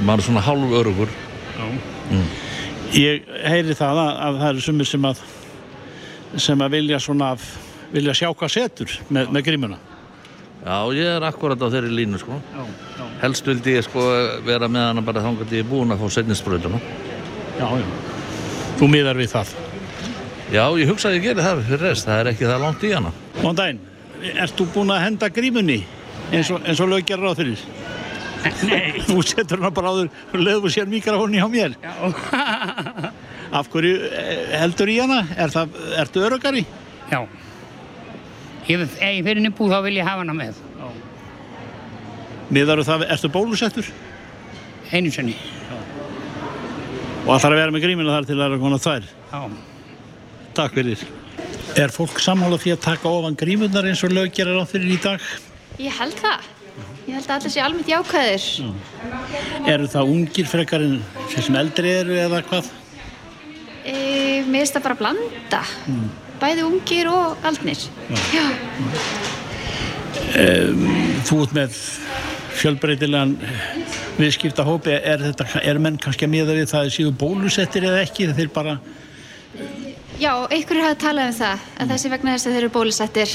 [0.00, 1.12] Maður er svona hálf örugur.
[1.56, 1.66] Já.
[2.10, 2.26] Mm.
[2.98, 5.22] Ég heyri það að, að það eru sumir sem að
[6.38, 7.30] sem að vilja svona
[7.90, 9.78] vilja sjá hvað setur með, með grímuna.
[10.60, 12.36] Já, ég er akkurat á þeirri línu, sko.
[12.52, 12.64] Já,
[12.98, 13.04] já.
[13.22, 14.04] Helst vildi ég sko
[14.44, 16.80] vera með hana bara þangað ég er búinn að fá setninsbröðuna.
[17.56, 17.86] Já, já.
[18.80, 19.54] Þú miðar við það.
[20.50, 22.92] Já, ég hugsa að ég geri það fyrir rest, það er ekki það langt í
[22.92, 23.14] hana.
[23.38, 23.80] Góðan daginn.
[24.34, 25.78] Ert þú búinn að henda grímunni
[26.30, 27.64] eins og, og lög gerir á fyrir?
[28.64, 29.00] Nei.
[29.08, 31.76] Þú setur hana bara áður og lögur sér mikrofónni hjá mér.
[31.82, 31.92] Já.
[33.58, 35.24] Af hverju eh, heldur í hana?
[35.36, 36.64] Er það, ertu örugari?
[37.10, 37.24] Já.
[38.70, 40.60] Ef ég fyrir inn í búð þá vil ég hafa hana með.
[42.50, 43.88] Miðar það, ertu bólusettur?
[44.90, 45.36] Einu sinni.
[47.20, 49.10] Og það þarf að vera með grímuna þar til að það er að koma tvær?
[49.30, 49.42] Já.
[50.56, 51.04] Takk fyrir.
[51.78, 54.98] Er fólk sammála því að taka ofan grímunar eins og lög gerir á fyrir í
[55.02, 55.22] dag?
[55.80, 56.48] Ég held það.
[57.06, 58.46] Ég held að allir sé almennt jákvæðir.
[59.72, 60.98] Eru það ungir frekar en
[61.32, 62.68] sem eldri eru eða hvað?
[63.80, 63.94] E,
[64.44, 65.62] mér finnst það bara að blanda.
[66.40, 67.86] Bæði ungir og aldnir.
[68.34, 68.44] Já.
[70.30, 70.84] Um,
[71.26, 71.80] þú ert með
[72.60, 73.34] fjölbreytilegan
[74.20, 74.94] viðskiptahópi.
[75.00, 78.28] Er, þetta, er menn kannski að miða við það að séu bólusettir eða ekki?
[78.36, 78.76] Þeir bara,
[80.20, 83.30] Já, einhverjir hafa talað um það, að þessi vegna þess að þeir eru bólusettir.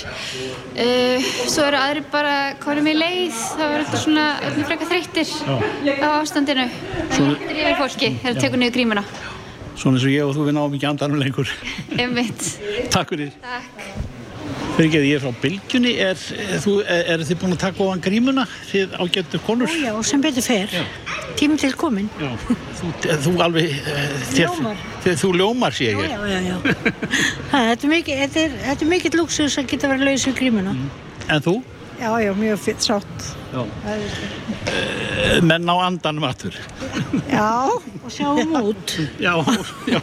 [0.76, 5.32] Uh, svo eru aðri bara konum í leið, þá er þetta svona öllum frekar þreyttir
[6.06, 6.68] á ástandinu.
[7.16, 9.06] Svo- Þetta er yfir fólki það tekur niður grímuna.
[9.76, 11.50] svona eins og ég og þú við náum ekki andanum lengur.
[12.94, 13.34] Takk fyrir.
[13.42, 14.14] Takk.
[14.76, 15.92] Ekki, ég er frá Bylgjunni.
[16.04, 18.44] Er, er, er, þið búin að taka ofan grímuna?
[18.68, 19.72] Þið ágættu konur?
[19.80, 20.74] Já, sem betur fer.
[21.40, 22.10] Tíminn til komin.
[22.20, 22.34] Já.
[22.82, 22.90] Þú,
[23.24, 23.70] þú alveg...
[23.72, 24.82] eh, Þér, Ljómar.
[25.06, 26.12] þér, þú ljómar, sé Já, ég.
[26.12, 26.58] já, já, já.
[27.54, 30.74] Ha, þetta er mikið, þetta er, er mikið luxus að geta verið laus við grímuna.
[31.32, 31.54] En þú?
[31.96, 33.28] Já, já, mjög fyrir sátt.
[33.56, 33.62] Já.
[33.88, 36.58] Eh, Menn á andanum aftur.
[37.32, 38.98] Já, og sjáum út.
[39.24, 39.38] Já,
[39.88, 40.02] já.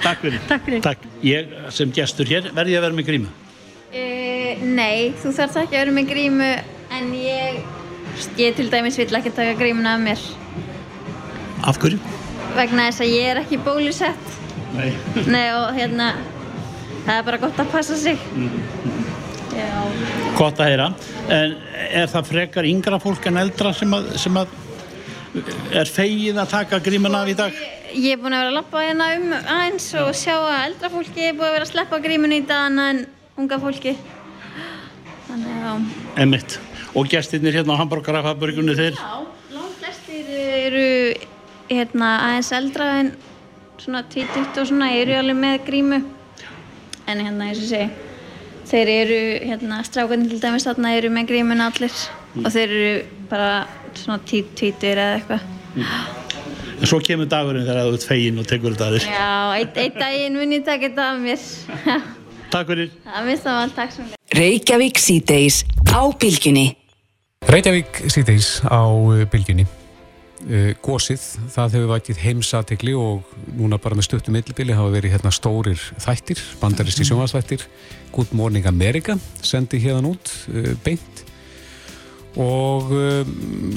[0.00, 0.40] Takk fyrir.
[0.48, 0.80] Takk fyrir.
[0.88, 1.04] Takk.
[1.28, 3.34] Ég sem gestur hér verði að vera með grímu.
[4.62, 6.48] Nei, þú þarf ekki að vera með grímu
[6.98, 7.58] en ég,
[8.40, 10.24] ég til dæmis vill ekki taka grímuna af mér
[11.68, 11.98] Af hverju?
[12.56, 14.34] vegna þess að ég er ekki bólusett
[14.74, 14.90] Nei.
[15.34, 16.12] Nei og hérna
[17.06, 18.18] það er bara gott að passa sig
[19.58, 19.70] Já,
[20.38, 20.84] Gott að heyra.
[21.34, 21.54] En
[21.98, 24.52] er það frekar yngra fólk en eldra sem að, sem að
[25.74, 27.56] er fegið að taka grímuna af í dag?
[27.88, 31.24] ég er búin að vera að lappa hérna um aðeins og sjá að eldra fólki
[31.24, 33.00] er búin að vera að sleppa grímunu í dagana en
[33.40, 33.94] unga fólki
[36.18, 36.58] Emmitt.
[36.96, 38.96] Og gestirnir hérna á hambúrgarafaburgunni þeir?
[38.96, 40.86] Já, langt flestir eru
[41.68, 43.10] hérna, aðeins eldra en
[43.78, 45.98] svona 20 og svona eru alveg með grímu
[47.08, 48.06] en hérna eins og segi
[48.68, 51.94] þeir eru, hérna strákarnir til dæmis þarna eru með grímun allir
[52.42, 52.90] og þeir eru
[53.30, 53.52] bara
[53.96, 55.46] svona tvítur eða eitthvað
[56.78, 59.08] En svo kemur dagurinn þegar þú ert fegin og tekur þetta að þér.
[59.10, 62.06] Já, einn ein daginn mun ég taka þetta af mér
[62.54, 62.94] Takk fyrir.
[63.08, 66.74] Það minnst það allt, takk sem Reykjavík síðdeis á bylgjunni.
[67.48, 69.64] Reykjavík síðdeis á uh, bylgjunni.
[70.38, 73.24] Uh, gósið, það hefur vakið heimsatikli og
[73.58, 77.08] núna bara með stuttum millibili hafa verið hérna stórir þættir, bandariski Mhm.
[77.10, 77.64] sjónvarsþættir.
[78.12, 81.24] Good Morning America sendi hérna út uh, beint
[82.38, 82.92] og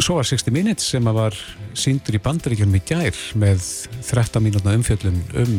[0.04, 1.34] svo var 60 Minutes sem var
[1.74, 3.64] síndur í bandaríkjunum í gær með
[4.06, 5.56] 13 mínútna umfjöllun um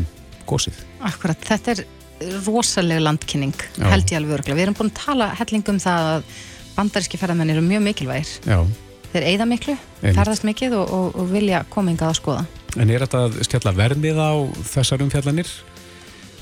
[0.46, 0.76] gósið.
[1.02, 1.80] Akkurat, þetta er
[2.46, 3.86] rosalega landkynning, Já.
[3.90, 4.58] held ég alveg örglega.
[4.58, 6.24] Við erum búin að tala helling um það að
[6.76, 8.32] bandaríski ferðamenn eru mjög mikilvægir.
[8.48, 8.58] Já.
[9.12, 10.16] Þeir eyða miklu, Einmitt.
[10.16, 12.46] ferðast mikið og, og, og vilja koma hingað að skoða.
[12.80, 14.32] En er þetta að skella vermið á
[14.72, 15.50] þessar umfjallanir?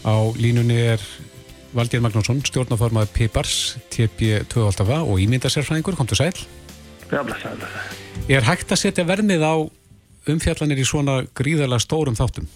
[0.07, 1.03] Á línunni er
[1.75, 6.35] Valgeir Magnússon, stjórnaformaður Pipars, TP2 og ímyndasérfræðingur, komdu sæl.
[7.11, 7.53] Já, blessa.
[8.31, 9.55] Er hægt að setja vermið á
[10.31, 12.47] umfjallanir í svona gríðarlega stórum þáttum?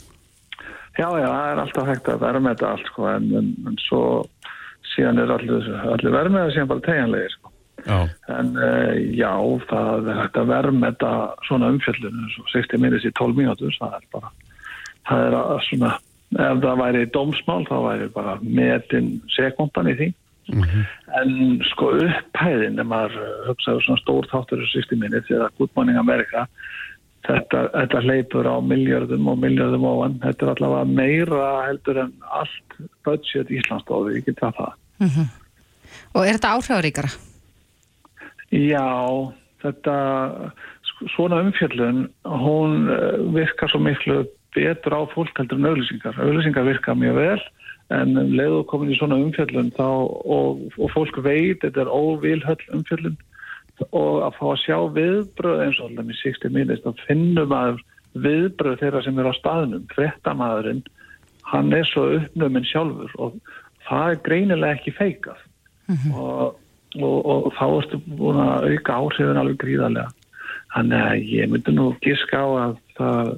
[0.94, 3.78] Já, já, það er alltaf hægt að vera með þetta allt, sko, en, en, en
[3.82, 4.02] svo
[4.92, 7.50] síðan er allir, allir það síðan bara tegjanlegir, sko.
[7.84, 7.96] Já.
[8.32, 9.32] En uh, já,
[9.68, 11.12] það er hægt að vera með þetta
[11.48, 14.30] svona umfjöllun, svo 60 minnist í 12 mínútur, það er bara,
[15.10, 15.90] það er að svona,
[16.34, 20.10] ef það væri dómsmál, þá væri bara metin sekundan í því.
[21.18, 21.36] En
[21.72, 25.98] sko upphæðin, ef maður uh, hugsaður svona stór þáttur í 60 minnist, eða Good Morning
[26.00, 26.46] America,
[27.24, 30.18] þetta, þetta hleypur á miljardum og miljardum ofan.
[30.24, 34.76] Þetta er allavega meira heldur en allt budget Íslandsdóði, ég get það.
[35.02, 35.32] Mm
[36.14, 37.10] Og er þetta áhrifaríkara?
[38.54, 38.86] Já,
[39.62, 39.94] þetta,
[41.14, 44.22] svona umfjöllun, hún eh, virkar svo miklu
[44.54, 46.18] betur á fólk heldur en auðlýsingar.
[46.22, 47.42] Auðlýsingar virka mjög vel,
[47.94, 49.88] en um leiðu komin í svona umfjöllun þá,
[50.38, 53.18] og, og fólk veit, þetta er óvilhöll umfjöllun,
[53.90, 57.80] og að fá að sjá viðbröð eins og alltaf með 60 mínist, þá finnum maður
[58.24, 60.82] viðbröð þeirra sem er á staðnum, frettamæðurinn,
[61.50, 63.38] hann er svo uppnuminn sjálfur og
[63.88, 65.40] það er greinilega ekki feikað
[66.14, 66.54] og,
[67.00, 70.12] og, og þá ertu búin að auka áhrifin alveg gríðarlega.
[70.74, 73.34] Þannig að ég myndi nú giska á að það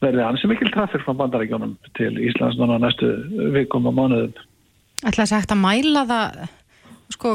[0.00, 3.10] verði ansi mikil trafík frá bandarækjónum til Íslands núna næstu
[3.54, 4.32] vikum og mánuðum.
[5.04, 6.40] Ætla að hægt að mæla það
[7.14, 7.32] sko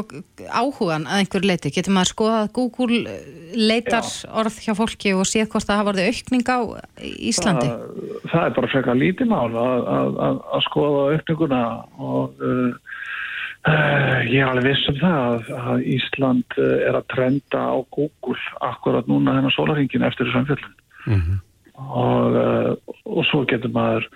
[0.48, 4.06] áhugan að einhver leiti getur maður skoðað Google eh, leitar
[4.42, 6.58] orð hjá fólki og séð hvort það hafa orðið aukning á
[7.32, 7.68] Íslandi?
[7.72, 11.60] Það, það er bara frekar lítið mál að, að, að, að skoða aukninguna
[11.98, 12.96] og uh,
[13.68, 18.40] uh, ég er alveg viss um það að, að Ísland er að trenda á Google
[18.72, 21.38] akkurat núna þennan sólaringin eftir þessu umfjöldin Mm -hmm.
[21.76, 22.72] Og, uh,
[23.04, 24.08] og svo getur maður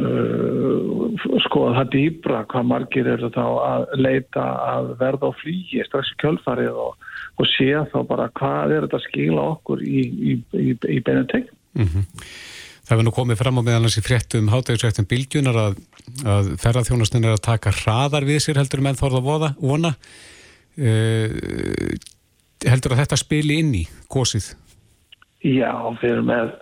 [0.00, 6.12] uh, skoða það dýbra hvað margir eru þá að leita að verða á flýgi strax
[6.14, 10.36] í kjölfarið og, og sé þá bara hvað er þetta að skila okkur í, í,
[10.56, 11.50] í, í beinu tegn.
[11.76, 12.06] Mm
[12.86, 15.78] Það hefur nú komið fram á meðan þessi fréttum hátægisrættum bylgjunar að,
[16.22, 21.32] að ferðarþjónastin er að taka hraðar við sér heldur menn þorða voða, vona uh,
[22.62, 24.52] heldur að þetta spili inn í gósið?
[25.42, 26.54] Já, við erum með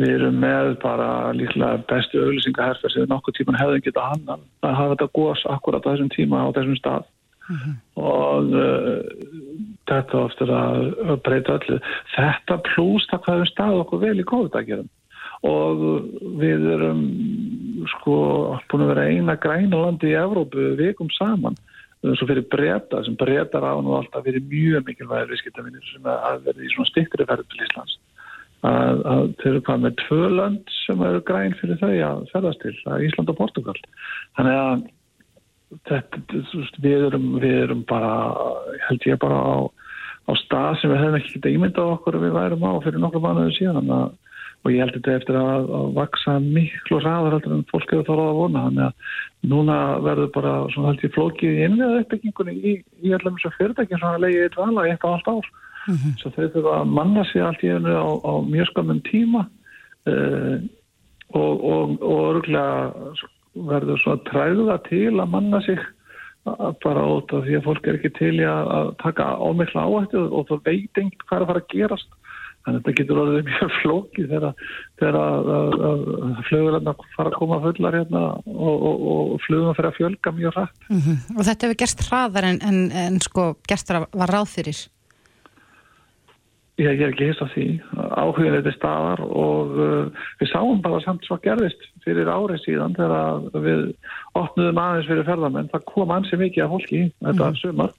[0.00, 4.76] við erum með bara líklega bestu auðlýsingaherfer sem við nokkuð tíman hefðum geta hannan að
[4.78, 7.08] hafa þetta gós akkurat á þessum tíma á þessum stað.
[7.98, 9.00] Og uh,
[9.90, 11.78] þetta ofta að, að breyta öllu.
[12.14, 14.88] Þetta pluss það hvað við stað okkur vel í COVID-19
[15.50, 15.82] og
[16.36, 17.02] við erum
[17.94, 18.14] sko
[18.68, 21.56] búin að vera eina græna landi í Evrópu vikum saman.
[22.04, 26.68] Svo fyrir breyta sem breytar á nú alltaf fyrir mjög mikilvægir viðskiptavinir sem að verði
[26.68, 27.98] í svona stiktri ferð til Íslands
[28.66, 32.64] að, að þau eru hvað með tvö lönd sem eru græn fyrir þau að ferðast
[32.64, 33.76] til, að Ísland og Portugal
[34.38, 34.88] þannig að
[35.88, 36.22] þetta,
[36.82, 38.14] við, erum, við erum bara
[38.88, 39.56] held ég bara á,
[40.26, 43.54] á stað sem við hefum ekki getið ímyndað okkur við værum á fyrir nokkru mánuðu
[43.58, 43.92] síðan.
[43.94, 44.10] Að,
[44.60, 48.32] og ég held þetta eftir að, að vaksa miklu ræðar heldur en fólk hefur þálega
[48.32, 48.64] að vona.
[48.66, 53.36] Þannig að núna verður bara svona held ég flókið í innviða uppbyggingunni í, í allir
[53.36, 55.52] mjög fyrirtækjum sem að leiði eitt vala í eitt og allt ár
[55.86, 56.18] mm -hmm.
[56.20, 59.46] svo þau þurfa að manna sig allt í einu á, á mjög skamum tíma
[60.06, 60.58] uh,
[61.30, 62.90] og, og, og örgulega
[63.54, 65.78] verður svona træða til að manna sig
[66.84, 70.22] bara út af því að fólk er ekki til í að, að taka ámikla áhættu
[70.24, 72.16] og það veit enginn hvað er að fara að gerast
[72.60, 74.62] þannig að þetta getur orðið mjög flókið þegar,
[76.48, 80.88] flugurlega fara að koma fullar hérna og, og, og flugum fyrir að fjölga mjög rætt.
[80.88, 81.36] Mm -hmm.
[81.36, 84.80] Og þetta hefur gerst hraðar en, en, en sko gerst var ráð fyrir?
[86.80, 87.64] Ég, er ekki á því.
[88.16, 93.42] Áhugin þetta staðar og uh, við sáum bara samt svo gerðist fyrir árið síðan þegar
[93.66, 93.82] við
[94.40, 95.68] opnuðum aðeins fyrir ferðamenn.
[95.74, 97.58] Það kom ansið mikið af fólki þetta mm.
[97.60, 97.92] sumar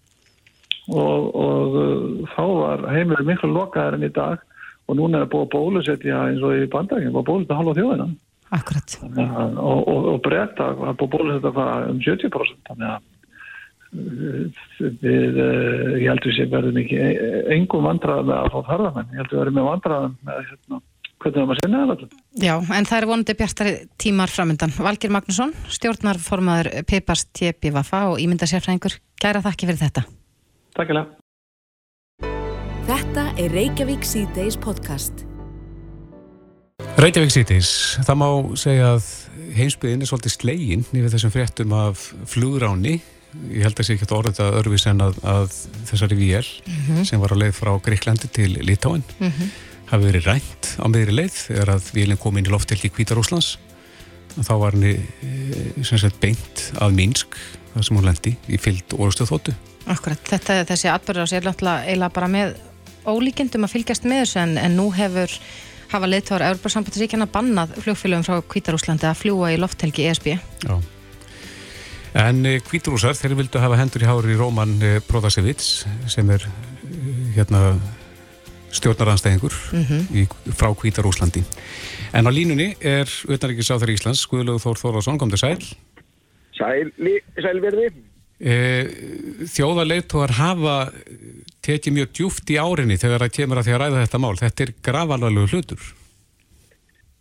[0.89, 4.41] og, og uh, þá var heimilið miklu lokaðar enn í dag
[4.89, 8.11] og núna er búið að bólusetja eins og í bandaginn, búið að bólusetja halva þjóðina.
[8.51, 8.97] Akkurat.
[9.07, 13.10] Og, og, og breyta, að bólusetja um 70%, þannig að
[13.91, 15.39] við,
[15.99, 16.99] ég heldur sem verðum ekki
[17.55, 20.81] engum vandraðum með að fá ferðamenn, ég heldur að verðum með vandraðum með hérna,
[21.21, 22.19] hvernig það maður sinna það alltaf.
[22.41, 24.75] Já, en það er vonandi bjartari tímar framöndan.
[24.89, 30.05] Valgir Magnusson, stjórnarformaður Pepars TPVF og ímyndasérfræðingur, gæra þakki fyrir þetta.
[30.77, 31.17] Takk ég lega.
[32.87, 35.25] Þetta er Reykjavík C-Days podcast.
[36.99, 37.69] Reykjavík C-Days,
[38.07, 38.27] það má
[38.59, 39.09] segja að
[39.55, 42.97] heimsbyðin er svolítið slegin yfir þessum fréttum af flugráni
[43.51, 45.57] ég held að sé ekki að orða þetta örfis en að, að
[45.89, 47.03] þessari VL mm -hmm.
[47.07, 49.49] sem var á leið frá Greiklandi til Litáin mm -hmm.
[49.91, 53.57] hafi verið rænt á meðri leið þegar að VL kom inn í loftilt í Kvítarúslands
[54.39, 54.99] þá var henni
[55.83, 57.35] sagt, beint að Minsk
[57.73, 59.53] þar sem hún lendi í fyllt orðstöð þóttu
[59.87, 62.55] Akkurat, þetta, þessi atbyrður á sér eiginlega bara með
[63.05, 65.31] ólíkendum að fylgjast með þessu en, en nú hefur
[65.91, 70.75] hafa leittáður Európa-sambandsríkjana bannað flugfélögum frá Kvítarúslandi að fljúa í lofthelgi ESB Já
[72.11, 74.75] En Kvíturúsar, þeir vildu hafa hendur í hári í Róman
[75.07, 76.43] Protasevits sem er
[77.37, 77.71] hérna
[78.71, 80.27] stjórnaranstæðingur mm -hmm.
[80.55, 81.43] frá Kvítarúslandi.
[82.13, 85.61] En á línunni er auðvitaðriki sáþur Íslands, Guðlögu Þór Þórlásson, kom til sæl.
[86.55, 86.91] Sæl,
[87.39, 87.87] sælverði.
[88.39, 88.53] E,
[89.47, 90.91] Þjóðarleitóar hafa
[91.61, 94.35] tekið mjög djúft í árinni þegar það kemur að því að ræða þetta mál.
[94.35, 95.81] Þetta er gravalvæglu hlutur.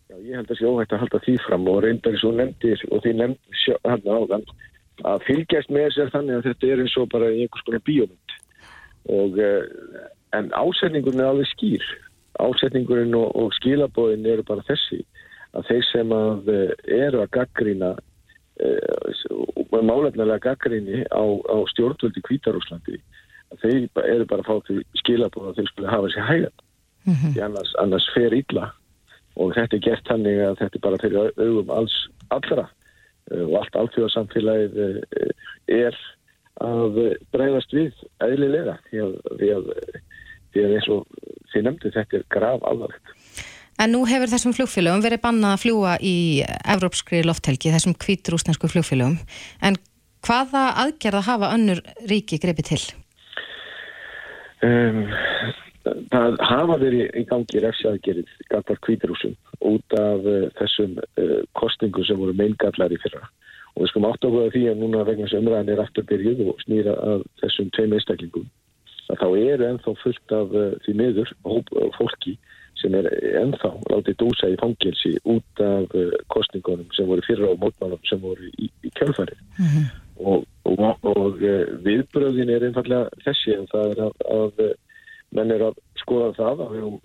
[0.09, 2.73] Já, ég held að sé óhægt að halda því fram og reyndar eins og nefndi
[2.91, 4.45] og því nefndi hérna áðan
[5.09, 8.37] að fylgjast með sér þannig að þetta er eins og bara einhvers konar bíómynd.
[9.11, 9.41] Og
[10.37, 11.87] en ásetningurinn er alveg skýr.
[12.41, 15.03] Ásetningurinn og, og skilabóðin eru bara þessi
[15.57, 16.51] að þeir sem að
[16.87, 17.95] eru að gaggrína
[18.61, 23.01] og málefnilega gaggríni á, á stjórnvöldi Kvítarúslandi
[23.59, 26.67] þeir eru bara að fá til skilabóð að þeir skulle hafa sér hægan.
[27.07, 27.33] Mm -hmm.
[27.35, 28.73] því annars, annars fer illa.
[29.37, 31.97] Og þetta er gert þannig að þetta er bara fyrir augum alls
[32.29, 32.69] allra
[33.31, 34.81] og allt alþjóðarsamfélagið
[35.71, 35.99] er
[36.61, 36.99] að
[37.33, 39.71] breyðast við eðlilega því að, því að,
[40.53, 41.21] því að eins og
[41.53, 43.15] því nefndi þetta er grav alvarlegt.
[43.81, 46.17] En nú hefur þessum flugfélögum verið bannað að fljúa í
[46.69, 49.17] evrópskri lofthelgi, þessum kvíturúsnesku flugfélögum.
[49.65, 49.79] En
[50.27, 51.81] hvaða aðgerða hafa önnur
[52.11, 52.83] ríki greipið til?
[54.61, 55.07] Um,
[55.85, 62.19] það hafa verið í gangi refsjaðgerið gafar kvítirúsum út af uh, þessum uh, kostningum sem
[62.21, 63.23] voru meingallar í fyrra
[63.75, 66.61] og við skum átt á því að núna vegna sem umræðan er aftur byrjuð og
[66.67, 68.49] snýra af þessum tveim einstaklingum
[69.11, 71.33] að þá eru ennþá fullt af uh, því miður
[71.97, 72.37] fólki
[72.81, 73.09] sem er
[73.41, 75.97] ennþá látið dúsa í fangilsi út af
[76.33, 79.89] kostningunum sem voru fyrra og mótmálum sem voru í, í kjálfarið mm -hmm.
[80.25, 81.43] og, og, og
[81.85, 84.63] viðbröðin er einfallega þessi en það er að, að
[85.37, 86.97] menn er að skoða það erum,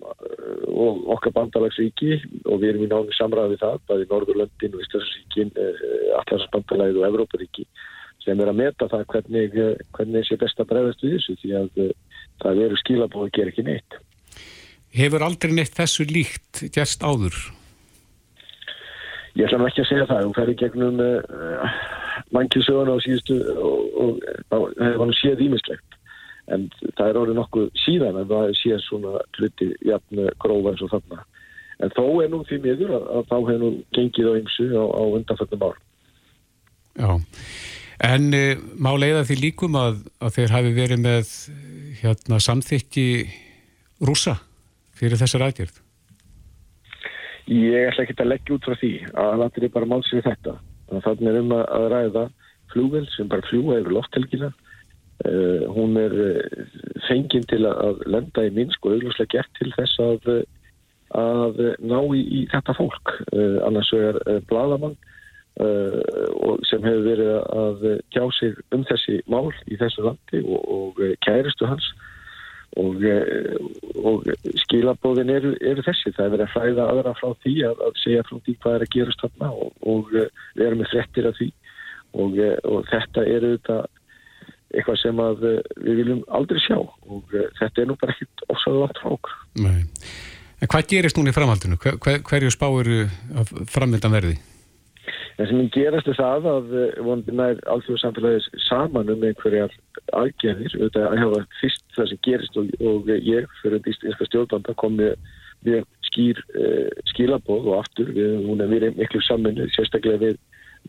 [0.72, 5.52] og okkar bandalagsríki og við erum í námi samræði það bæði Norðurlöndin og Íslandsríkin
[6.22, 7.66] Allarsbandalæð og Evróparíki
[8.24, 9.60] sem er að meta það hvernig,
[9.94, 11.84] hvernig sé best að bregðast við þessu því að
[12.42, 14.00] það eru skilabóð að gera ekki neitt
[14.96, 17.36] Hefur aldrei neitt þessu líkt gerst áður?
[19.36, 21.80] Ég ætla ekki að segja það, hún fer í gegnum uh,
[22.32, 25.95] mannkjusöguna á síðustu og það hefur hann séð ímislegt
[26.54, 30.92] en það er orðið nokkuð síðan en það sé svona hluti jafn grófa eins og
[30.94, 31.24] þarna.
[31.82, 34.84] En þó er nú því miður að, að þá hefur nú gengið á ymsu á,
[34.96, 35.80] á undanfjöldum ár
[36.96, 37.10] Já,
[38.08, 38.44] en e,
[38.80, 41.34] má leiða því líkum að, að þeir hafi verið með
[42.00, 43.08] hérna samþykki
[44.08, 44.38] rúsa
[44.96, 45.82] fyrir þessar aðgjörð
[47.46, 50.54] Ég ætla ekki að leggja út frá því að það er bara málsið þetta.
[50.90, 52.24] Þannig er um að ræða
[52.72, 54.48] flúvel sem bara fljúa yfir lofthelgina
[55.24, 56.40] hún er uh,
[57.08, 60.30] fenginn til að lenda í Minsk og auðvitað gert til þess að,
[61.16, 63.14] að ná í, í þetta fólk.
[63.66, 64.96] Annars er Bladamann
[65.56, 71.70] sem hefur verið að tjá sig um þessi mál í þessu landi og, og kæristu
[71.70, 71.86] hans.
[72.76, 73.00] Og,
[74.04, 74.26] og
[74.66, 76.12] skilabóðin eru, eru þessi.
[76.12, 78.84] Það er verið að fræða aðra frá því að, að segja frá því hvað er
[78.84, 81.48] að gerast þarna og, og við erum með frettir af því.
[82.20, 83.78] Og þetta eru þetta
[84.74, 88.44] eitthvað sem að eh, við viljum aldrei sjá og uh, þetta er nú bara ekkit
[88.48, 89.38] ofsaðu langt frá okkur.
[89.62, 89.78] Nei.
[90.60, 91.78] En hvað gerist núna í framhaldinu?
[91.82, 92.92] Hver, hver, hverju spáir
[93.70, 94.38] framvindan verði?
[95.36, 99.74] Það sem gerast er það að uh, vonandi nær alþjóðu samfélagis saman um einhverjar
[100.16, 104.96] aðgerðir, auðvitað að hafa fyrst það sem gerist og, og ég fyrir einska stjórnbanda kom
[104.96, 110.38] með skýr uh, skilabóð og aftur við, hún er verið miklu saman sérstaklega við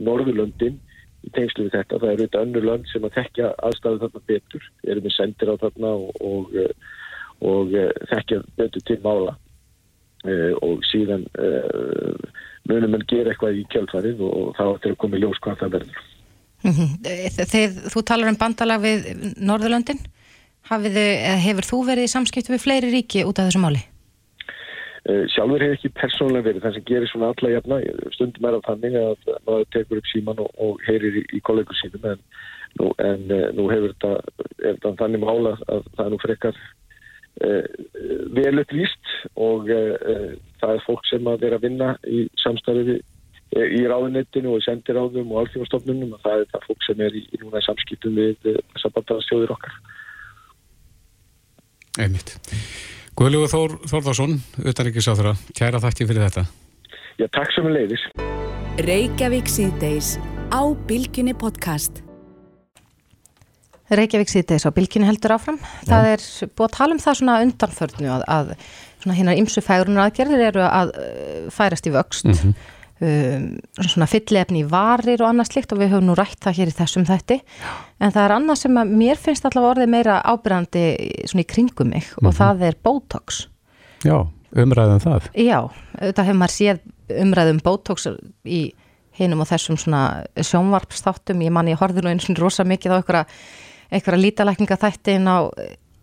[0.07, 0.77] Norðurlöndin
[1.25, 1.99] í tengslu við þetta.
[2.01, 5.55] Það eru þetta önnur lönd sem að tekja aðstæðu þarna betur, eru með sendir á
[5.63, 6.95] þarna og, og, eh,
[7.47, 9.33] og eh, tekja betur til mála
[10.25, 11.49] e, og síðan e,
[12.67, 15.75] munum en gera eitthvað í kjöldfarið og þá ættir að koma í ljós hvað það
[15.77, 16.05] verður.
[17.37, 19.05] Þegar þú talar um bandalag við
[19.37, 20.01] Norðurlöndin,
[20.67, 23.85] hefur þú verið í samskipt við fleiri ríki út af þessu máli?
[25.07, 27.75] Eh, sjálfur hefur ekki persónulega verið það sem gerir svona alla jafna
[28.11, 31.77] stundum er á þannig að maður tekur upp síman og, og heyrir í, í kollegur
[31.79, 32.25] sínum en
[32.81, 37.69] nú, en, uh, nú hefur þetta, þannig mála að það er nú frekar uh,
[38.35, 39.13] vel upplýst
[39.47, 42.97] og það er fólk sem að vera að vinna í samstarfi
[43.55, 47.23] í ráðunettinu og í sendiráðum og alþjóðastofnunum og það er það fólk sem er í,
[47.31, 49.81] í núna samskiptum við þessar bandarastjóðir okkar.
[51.95, 52.35] Einmitt
[53.17, 56.43] Guðlugur Þór Þórðarsson, utanrikiðsáþra, kæra þakki fyrir þetta.
[57.17, 58.03] Já, takk sem er leiðis.
[58.85, 60.09] Reykjavík síðdeis
[60.53, 62.03] á Bilginni podcast.
[63.89, 65.57] Reykjavík síðdeis á Bilginni heldur áfram.
[65.57, 65.89] Já.
[65.89, 68.53] Það er búið að tala um það svona undanförnu að, að
[69.01, 72.29] svona hinnar ymsu fægrunum aðgerðir eru að uh, færast í vöxt.
[72.29, 73.45] Mm -hmm um,
[73.81, 76.77] svona fyllefni í varir og annað slikt og við höfum nú rætt það hér í
[76.77, 77.39] þessum þætti
[77.99, 80.85] en það er annað sem að mér finnst allavega orðið meira ábyrgandi
[81.29, 82.27] svona í kringum mig mm -hmm.
[82.27, 82.37] og mhm.
[82.39, 83.47] það er Botox
[84.05, 85.59] Já, umræðum það Já,
[85.99, 86.79] þetta hefur maður séð
[87.23, 88.07] umræðum Botox
[88.45, 88.61] í
[89.17, 92.97] hinum og þessum svona sjónvarpstáttum ég manni, ég horfði nú eins og rosa mikið á
[92.99, 93.25] einhverja,
[93.89, 95.49] einhverja lítalækninga þættin á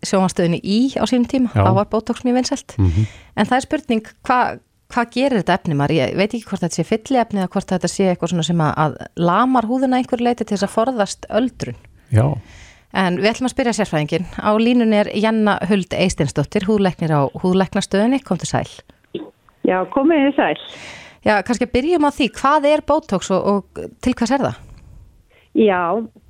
[0.05, 1.63] sjónvarstöðinu í á sínum tíma, Já.
[1.63, 3.05] þá var Botox mjög vinnselt mm -hmm.
[3.35, 4.59] en það er spurning, hvað
[4.95, 5.97] hvað gerir þetta efni maður?
[5.99, 8.99] Ég veit ekki hvort þetta sé fylli efni eða hvort þetta sé eitthvað sem að
[9.19, 11.79] lamar húðuna einhver leiti til þess að forðast öldrun.
[12.15, 12.27] Já.
[12.95, 14.27] En við ætlum að spyrja sérfræðingin.
[14.39, 18.21] Á línun er Janna Huld Eistinsdóttir, húðleiknir á húðleiknastöðinni.
[18.23, 18.69] Kom til sæl.
[19.67, 20.61] Já, komið þið sæl.
[21.25, 22.29] Já, kannski byrjum á því.
[22.37, 24.61] Hvað er Botox og, og til hvers er það?
[25.55, 25.81] Já,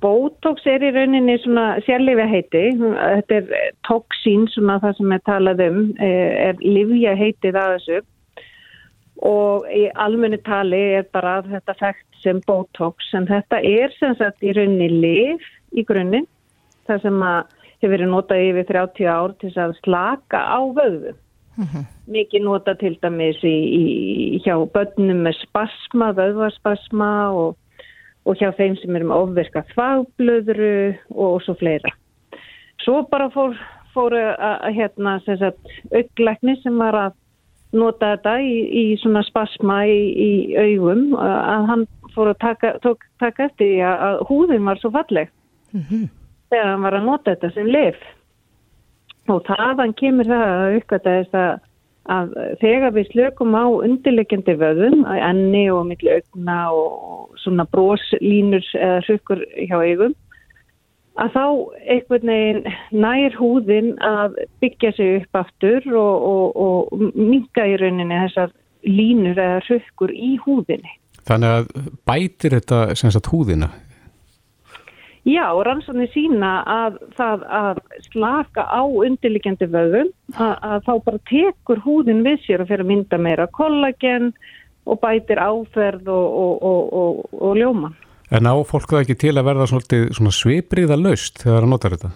[0.02, 2.64] Botox er í rauninni svona sérlifja heiti.
[2.80, 8.02] Þetta er toxín, svona það sem er talað um, eh, er livja heitið að þessu
[9.24, 14.44] og í almenni tali er bara þetta fægt sem Botox en þetta er sem sagt
[14.44, 15.46] í rauninni liv
[15.76, 16.26] í grunninn
[16.88, 17.38] það sem að
[17.76, 21.14] hefur verið notað yfir 30 ár til að slaka á vöðu
[22.12, 23.84] mikið nota til dæmis í, í,
[24.44, 27.56] hjá börnum með spasma, vöðvarspasma og,
[28.28, 30.74] og hjá þeim sem eru með ofverka þvagblöðru
[31.14, 31.92] og, svo fleira.
[32.84, 33.56] Svo bara fór,
[33.94, 37.16] fóru að, að hérna sem sagt auglækni sem var að
[37.78, 43.04] nota þetta í, í svona spasma í, í augum að hann fór að taka, tók,
[43.22, 45.32] taka eftir því að, húðin var svo falleg
[46.50, 48.02] þegar hann var að nota þetta sem lif
[49.32, 51.64] og þaðan kemur það að uppgötaðist að,
[52.16, 59.02] að þegar við slökum á undirleikjandi vöðum enni og milli augna og svona broslínur eða
[59.08, 60.14] hrukkur hjá eigum
[61.16, 61.44] að þá
[61.94, 62.62] einhvern veginn
[62.92, 68.52] nær húðin að byggja sig upp aftur og, og, og minga í rauninni þessar
[68.86, 70.94] línur eða hrukkur í húðinni.
[71.26, 73.72] Þannig að bætir þetta sagt húðina?
[75.26, 81.82] Já, rannsóknir sína að það að slaka á undirlikjandi vöðum að, að þá bara tekur
[81.82, 84.30] húðin við sér og fyrir að mynda meira kollagen
[84.86, 87.96] og bætir áferð og, og, og ljóman.
[88.34, 92.10] En á fólk það ekki til að verða svona svipriða laust þegar það notar þetta?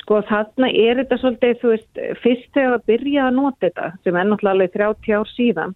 [0.00, 4.18] Sko þarna er þetta svolítið, þú veist, fyrst þegar það byrjaði að nota þetta, sem
[4.18, 5.74] er náttúrulega 30 ár síðan,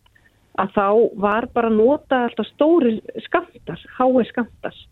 [0.59, 0.89] að þá
[1.23, 2.97] var bara að nota alltaf stóri
[3.29, 4.83] skamtar, hái skamtar.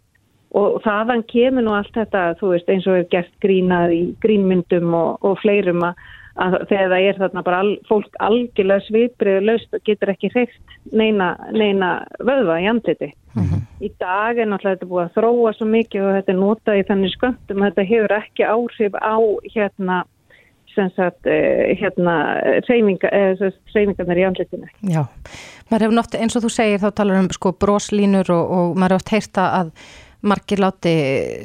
[0.54, 4.94] Og þaðan kemur nú allt þetta, þú veist, eins og er gert grínað í grínmyndum
[4.94, 5.98] og, og fleirum að,
[6.34, 10.78] að þegar það er þarna bara al, fólk algjörlega svipriðu laust og getur ekki hreift
[10.90, 13.12] neina, neina vöðva í andliti.
[13.34, 13.62] Mm -hmm.
[13.86, 16.88] Í dag er náttúrulega þetta búið að þróa svo mikið og þetta er notað í
[16.88, 19.16] þannig sköndum að þetta hefur ekki áhrif á
[19.54, 20.02] hérna
[20.74, 21.22] sem sagt,
[21.78, 22.14] hérna
[22.66, 24.66] reyfingarnar í andlitinu.
[24.82, 25.06] Já,
[25.70, 28.96] maður hefur nátt eins og þú segir þá talar um sko broslínur og, og maður
[28.96, 29.70] hefur oft heyrta að
[30.24, 30.94] margir láti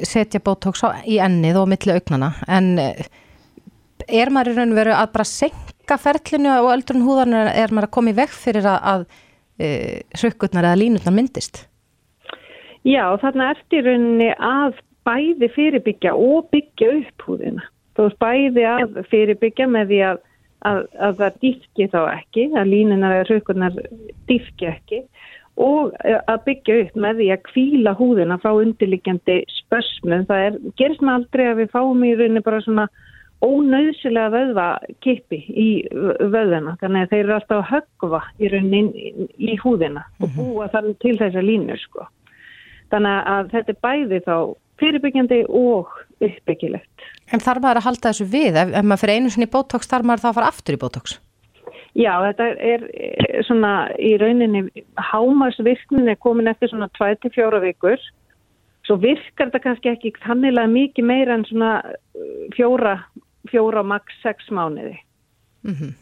[0.08, 2.72] setja bótóks í ennið og milli augnana en
[4.08, 7.96] er maður í raun veru að bara senka ferlinu og öldrun húðarnar er maður að
[7.96, 9.04] koma í veg fyrir að, að
[9.60, 9.68] e,
[10.20, 11.64] hrökkurnar eða línurnar myndist?
[12.86, 17.66] Já, þarna ertu í rauninni að bæði fyrirbyggja og byggja upp húðina.
[17.96, 20.22] Þú veist bæði að fyrirbyggja með því að,
[20.70, 23.78] að, að það dýfki þá ekki, að línunar eða hrökkurnar
[24.30, 25.04] dýfki ekki
[25.60, 30.24] og að byggja upp með því að kvíla húðina frá undirliggjandi spösmum.
[30.28, 32.86] Það er, gerist með aldrei að við fáum í rauninni bara svona
[33.44, 34.66] ónauðsilega vöðva
[35.00, 36.76] kipi í vöðuna.
[36.80, 40.36] Þannig að þeir eru alltaf að höggva í rauninni í húðina og Mhm.
[40.36, 42.06] búa þar til þessa línu sko.
[42.90, 44.36] Þannig að þetta er bæði þá
[44.80, 45.88] fyrirbyggjandi og
[46.20, 47.08] uppbyggilegt.
[47.32, 48.54] En þarf maður að halda þessu við?
[48.56, 51.18] Ef, ef maður fyrir einu sinni bótóks þarf maður þá að fara aftur í bótóks?
[51.94, 57.98] Já, þetta er eh, svona í rauninni hámarsvirknin er komin eftir svona 2-4 vikur.
[58.86, 62.98] Svo virkar þetta kannski ekki þannilega mikið meira en svona eh, fjóra,
[63.48, 64.98] fjóra max 6 mánuði.
[65.64, 65.94] Mm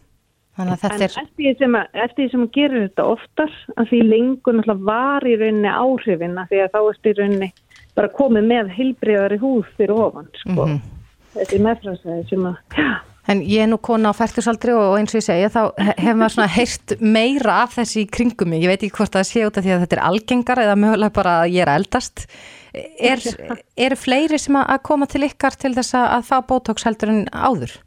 [0.59, 1.12] Þannig að En þetta er...
[1.22, 1.74] eftir því sem,
[2.32, 6.62] sem að gerir þetta oftar, að því lengur náttúrulega var í rauninni áhrifin að því
[6.64, 7.49] að þá ertu í rauninni
[7.99, 10.66] bara komið með heilbriðari húð fyrir ofan, sko.
[10.66, 10.80] Mhm.
[11.36, 12.89] Þetta er meðfransæði sem að, já.
[13.28, 16.16] En ég er nú kona á færtusaldri og eins og ég segja þá he- hefur
[16.16, 18.62] maður svona heyrt meira af þessi í kringum mig.
[18.64, 21.12] Ég veit ekki hvort það sé út af því að þetta er algengar eða mögulega
[21.12, 22.24] bara að ég er eldast.
[22.75, 23.23] Er,
[23.81, 27.23] eru fleiri sem að koma til ykkar til þess að að fá bótóks heldur en
[27.33, 27.79] áður?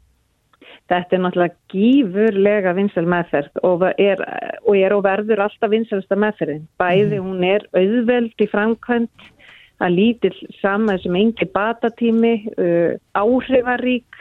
[0.90, 4.20] Þetta er náttúrulega gífurlega vinsal meðferð og er,
[4.66, 6.66] og er og verður alltaf vinsalsta meðferðin.
[6.82, 9.28] Bæði hún er auðveld í framkvæmt,
[9.82, 14.18] að lítill saman sem engi batatími, uh, áhrifarík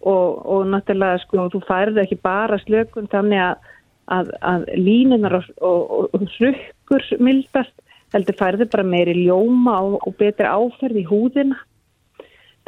[0.00, 3.70] og, og náttúrulega sko þú færði ekki bara slökun þannig að,
[4.16, 7.74] að, að línunar og, og hrukkur mildast,
[8.14, 11.58] heldur færði bara meiri ljóma og, og betri áferð í húðina.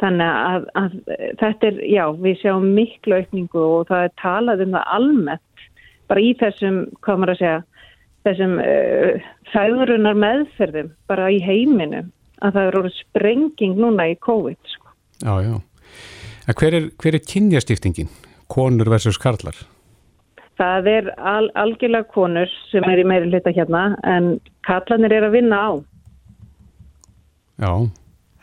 [0.01, 0.95] Þannig að, að
[1.39, 5.67] þetta er, já, við sjáum miklu aukningu og það er talað um það almennt,
[6.11, 7.59] bara í þessum, hvað maður að segja,
[8.27, 12.09] þessum uh, fæðurunar meðferðum, bara í heiminum,
[12.43, 14.91] að það eru sprenging núna í COVID, sko.
[15.23, 15.55] Já, já.
[16.43, 18.11] En hver er, er kynjastiftingin?
[18.51, 19.55] Konur versus karlar?
[20.59, 24.35] Það er al, algjörlega konur sem er í meiri hluta hérna, en
[24.67, 25.71] kallanir er að vinna á.
[27.63, 27.73] Já.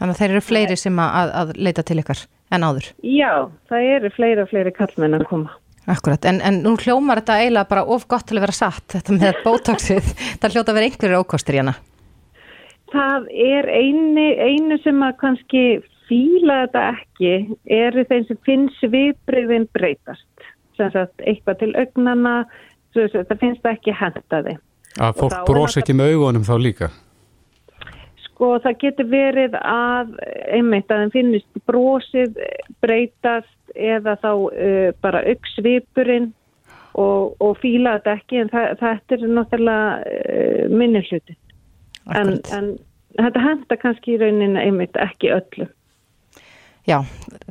[0.00, 2.88] Þannig að þeir eru fleiri sem að, að, leita til ykkar en áður.
[3.04, 3.32] Já,
[3.70, 5.54] það eru fleiri og fleiri kallmenn að koma.
[5.90, 9.16] Akkurat, en, en nú hljómar þetta eiginlega bara of gott til að vera satt, þetta
[9.16, 10.10] með bótóksið,
[10.42, 11.76] það hljóta að vera einhverjir ókostir í hana.
[12.90, 15.64] Það er eini, einu sem að kannski
[16.10, 17.34] fíla þetta ekki
[17.70, 20.26] eru þeim sem finnst viðbreyfin breytast.
[20.80, 22.34] Sem sagt, eitthvað til augnana,
[22.96, 24.58] það finnst það ekki henda þið.
[24.98, 26.90] Að fólk brosi ekki með augunum þá líka?
[28.40, 30.14] sko það getur verið að
[30.48, 32.38] einmitt að þeim finnist brosið
[32.80, 36.30] breytast eða þá uh, bara auksvipurinn
[36.96, 41.36] og, og fíla þetta ekki en það, þetta er náttúrulega uh, minni hluti
[42.16, 42.72] en, en
[43.20, 45.68] þetta henda kannski í rauninni einmitt ekki öllu
[46.88, 47.04] Já,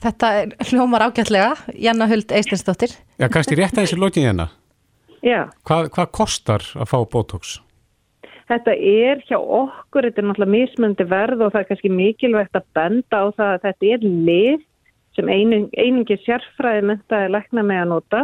[0.03, 4.49] þetta er hljómar ágætlega Janna Huld Eistensdóttir Já, kannski rétt að þessi lokin hérna.
[5.25, 7.57] Já, Hvað, hvað kostar að fá Botox?
[8.49, 12.67] þetta er hjá okkur, þetta er náttúrulega mismöndi verð og það er kannski mikilvægt að
[12.77, 14.63] benda á það að þetta er lið
[15.17, 18.21] sem einung, einungi sérfræði mentaði lækna með að nota.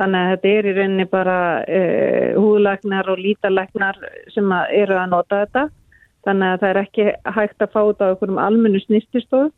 [0.00, 4.00] Þannig að þetta er í rauninni bara uh, húðlæknar og lítalæknar
[4.34, 5.64] sem að eru að nota þetta.
[6.26, 7.06] Þannig að það er ekki
[7.36, 9.50] hægt að fá þetta á okkur um almennu snýstistofu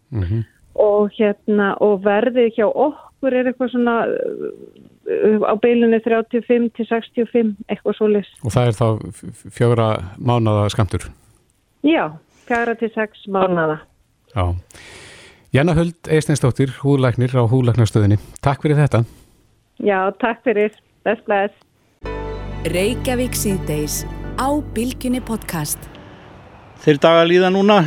[0.75, 7.55] og, hérna, og verðið hjá okkur er eitthvað svona uh, á beilinu 35 til 65,
[7.69, 8.87] eitthvað svo Og það er þá
[9.55, 11.09] fjögra mánada skamtur.
[11.85, 12.13] Já,
[12.49, 13.81] fjara til sex mánada.
[14.35, 14.55] Já.
[15.55, 18.19] Janna Huld Eisteinsdóttir, húðlæknir á húðlæknarstöðinni.
[18.43, 19.05] Takk fyrir þetta.
[19.79, 20.75] Já, takk fyrir.
[21.05, 21.55] Bless, bless.
[22.75, 24.03] Reykjavík síðdeis
[24.41, 25.79] á Bilginni podcast.
[26.83, 27.83] Þeir dagar líða núna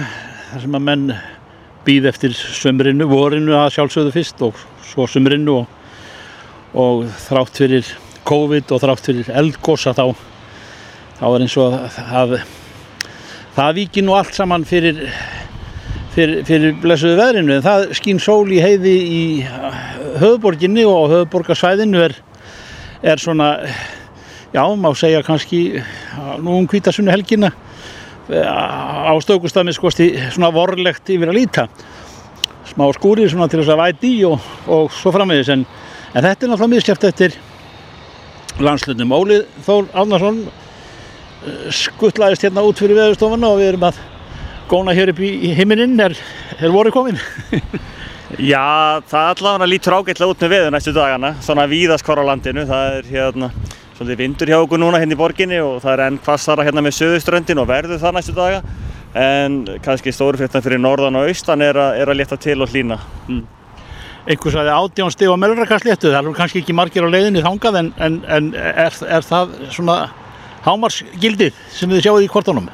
[0.51, 1.09] þar sem að menn
[1.87, 4.59] býð eftir sömrinu, vorinu að sjálfsögðu fyrst og
[4.89, 5.67] svo sömrinu og,
[6.75, 7.91] og þrátt fyrir
[8.27, 10.11] COVID og þrátt fyrir eldgosa þá,
[11.19, 12.33] þá er eins og að, að
[13.55, 14.99] það viki nú allt saman fyrir,
[16.15, 17.55] fyrir, fyrir blessuðu veðrinu.
[17.57, 19.21] En það skín sól í heiði í
[20.19, 22.17] höfuborginni og höfuborgarsvæðinu er,
[23.01, 23.53] er svona,
[24.51, 25.61] já, má segja kannski
[26.43, 27.53] nú um hvítasunni helgina
[28.27, 31.67] á stökustafni skosti svona vorlegt yfir að líta
[32.67, 35.63] smá skúrið svona til þess að væti í og, og svo framvegis en,
[36.13, 37.37] en þetta er náttúrulega miskjæft eftir
[38.63, 39.13] landslutnum.
[39.13, 44.01] Ólið Þór Árnarsson eh, skuttlaðist hérna út fyrir veðurstofuna og við erum að
[44.67, 46.17] góna hér upp í, í himinin er,
[46.59, 47.19] er voru komin
[48.43, 52.65] Já, það allavega lítur ágætlega út með veður næstu dagana, svona víðast hvar á landinu.
[52.67, 53.47] Það er hérna
[53.97, 56.97] svolítið vindur hjá okkur núna hérna í borginni og það er enn hvassara hérna með
[56.99, 58.63] söðuströndin og verður það næstu daga.
[59.17, 62.73] En kannski stóru fréttan fyrir norðan og austan er að, er að leta til og
[62.73, 62.99] hlýna.
[63.27, 63.45] Mm.
[64.27, 67.91] einhver sagði átján stig á melrakarsléttu, það er kannski ekki margir á leiðinni þangað en,
[68.03, 69.95] en, en er, er það svona
[70.65, 72.67] hámarsgildið sem þið sjáuð í kortunum?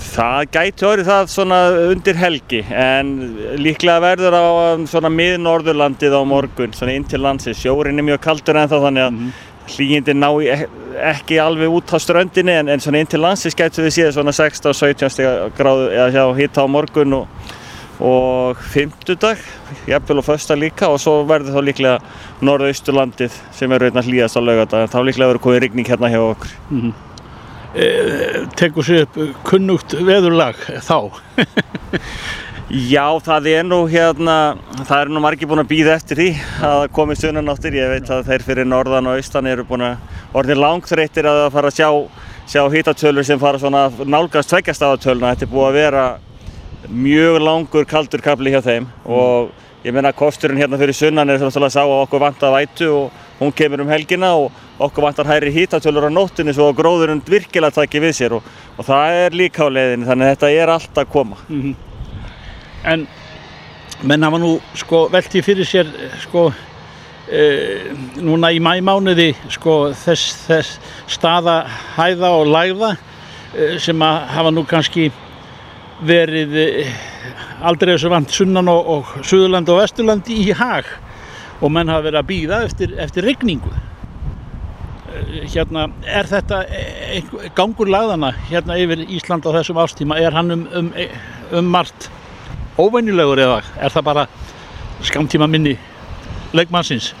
[0.00, 1.58] Það gæti orðið það svona
[1.90, 3.10] undir helgi en
[3.60, 7.60] líklega verður á um, svona miðnorðurlandið á morgun, svona inn til landsins.
[7.60, 9.18] Sjórin er mjög kaldur en þá þannig að
[9.74, 10.50] hlýjindi ná í,
[11.10, 14.34] ekki alveg út á ströndinni en, en svona inn til landsins gætu við séð svona
[14.36, 17.52] 16-17 stiga gráðu eða hjá hitta á morgun og,
[18.00, 19.42] og fimmtudag,
[19.90, 22.00] jafnvel og fösta líka og svo verður þá líklega
[22.46, 26.12] norðausturlandið sem er raun að hlýjast á laugardag en þá líklega verður komið rigning hérna
[26.12, 26.58] hjá okkur.
[26.72, 26.98] Mm
[27.74, 27.86] e,
[28.58, 30.96] tekur sér upp kunnugt veðurlag þá
[32.70, 34.34] Já, það er nú hérna,
[34.86, 36.26] það er nú margir búin að býða eftir því
[36.68, 37.74] að komi sunnanáttir.
[37.74, 41.72] Ég veit að þeir fyrir norðan og austan eru búin að orðin langþreyttir að fara
[41.72, 41.88] að sjá,
[42.52, 45.32] sjá hitatölur sem fara svona að nálgast tveggjastafatöluna.
[45.34, 46.04] Þetta er búið að vera
[46.94, 49.50] mjög langur kaldur kapli hjá þeim og
[49.82, 53.20] ég meina kosturinn hérna fyrir sunnan er svona að sá að okkur vantar vætu og
[53.42, 57.82] hún kemur um helgina og okkur vantar hæri hitatölur á nóttunni svo að gróðurinn virkilega
[57.82, 61.00] takki við sér og, og það er líka á leiðinni þannig að þetta er allt
[61.02, 61.46] að koma.
[61.48, 61.78] Mm -hmm.
[62.84, 63.06] En
[64.08, 65.88] menn hafa nú sko veltið fyrir sér
[66.22, 66.46] sko
[67.28, 67.42] e,
[68.24, 71.58] núna í mæmánuði sko þess, þess staða
[71.98, 75.10] hæða og læða e, sem að hafa nú kannski
[76.08, 76.86] verið e,
[77.60, 80.88] aldrei þessu vant sunnan og, og Suðurland og Vesturland í hag.
[81.60, 83.74] Og menn hafa verið að býða eftir, eftir regningu
[85.50, 86.62] hérna er þetta
[87.58, 90.90] gangur lagðana hérna yfir Ísland á þessum ástíma er hann um, um,
[91.58, 92.08] um margt
[92.80, 94.26] óvenjulegur eða er það bara
[95.06, 95.76] skamtíma minni
[96.56, 97.12] leikmannsins?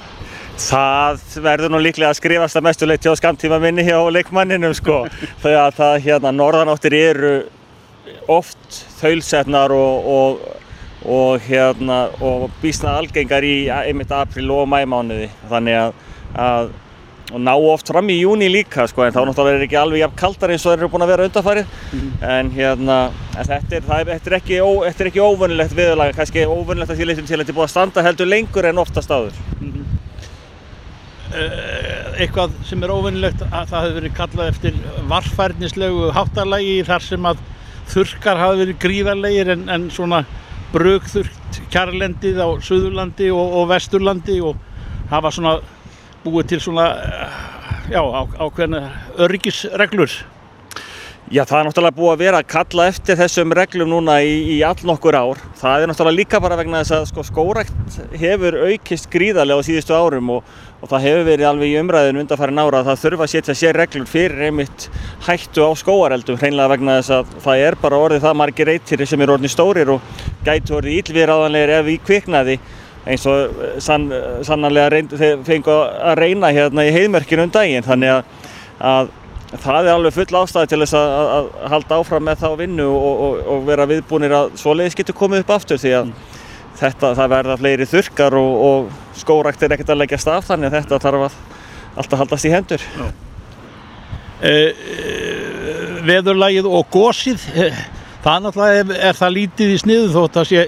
[0.60, 5.02] Það verður nú líklega að skrifast að mestu leiti á skamtíma minni hjá leikmanninum sko
[5.44, 7.34] þegar það hérna norðanáttir eru
[8.30, 10.44] oft þaulsetnar og, og,
[11.08, 15.98] og hérna og bísna algengar í einmitt april og mæmánuði þannig að,
[16.34, 16.72] að
[17.30, 20.18] og ná oft fram í júni líka sko en þá náttúrulega er ekki alveg jafn
[20.18, 22.10] kaldar eins og þeir eru búin að vera undanfarið mm.
[22.34, 22.98] en hérna
[23.36, 27.08] en þetta er, er, þetta er ekki, ó, ekki óvönulegt viðlag kannski óvönulegt að því
[27.10, 29.98] leitum til að þetta er búin að standa heldur lengur en oftast áður mm -hmm.
[32.18, 34.74] Eitthvað sem er óvönulegt að það hefur verið kallað eftir
[35.08, 37.44] varfærnislegu háttarlægi þar sem að
[37.90, 40.24] þurkar hafa verið gríðarlegir en, en svona
[40.72, 44.58] brögþurkt kjarlendið á Suðurlandi og, og Vesturlandi og
[45.10, 45.58] hafa svona
[46.24, 46.90] búið til svona
[47.90, 48.84] já, á, ákveðna
[49.20, 50.20] örgisreglur?
[51.30, 54.54] Já, það er náttúrulega búið að vera að kalla eftir þessum reglum núna í, í
[54.66, 55.38] all nokkur ár.
[55.60, 59.94] Það er náttúrulega líka bara vegna þess að sko, skórækt hefur aukist gríðarlega á síðustu
[59.94, 60.48] árum og,
[60.82, 63.78] og það hefur verið alveg í umræðinu undanfærin ára að það þurfa að setja sér
[63.78, 64.88] reglur fyrir einmitt
[65.28, 69.22] hættu á skóareldum hreinlega vegna þess að það er bara orðið það margir reytir sem
[69.22, 72.58] eru orðin stórir og gætu orðið ílviðraðanlegir ef í kviknaði
[73.08, 74.10] eins og sann,
[74.44, 75.14] sannanlega reynd,
[75.46, 78.50] fengu að reyna hérna í heiðmerkinu um daginn þannig að,
[78.90, 79.12] að
[79.58, 81.30] það er alveg full ástæði til þess að, að,
[81.62, 85.44] að halda áfram með þá vinnu og, og, og vera viðbúinir að svoleiðis getur komið
[85.44, 86.28] upp aftur því að mm.
[86.82, 90.78] þetta, það verða fleiri þurkar og, og skórækt er ekkert að leggja staf þannig að
[90.78, 91.40] þetta þarf að
[92.00, 92.84] alltaf haldast í hendur.
[94.40, 95.08] E, e,
[96.06, 97.72] veðurlægið og gósið, e,
[98.24, 100.64] það náttúrulega er, er það lítið í sniðu þótt að sé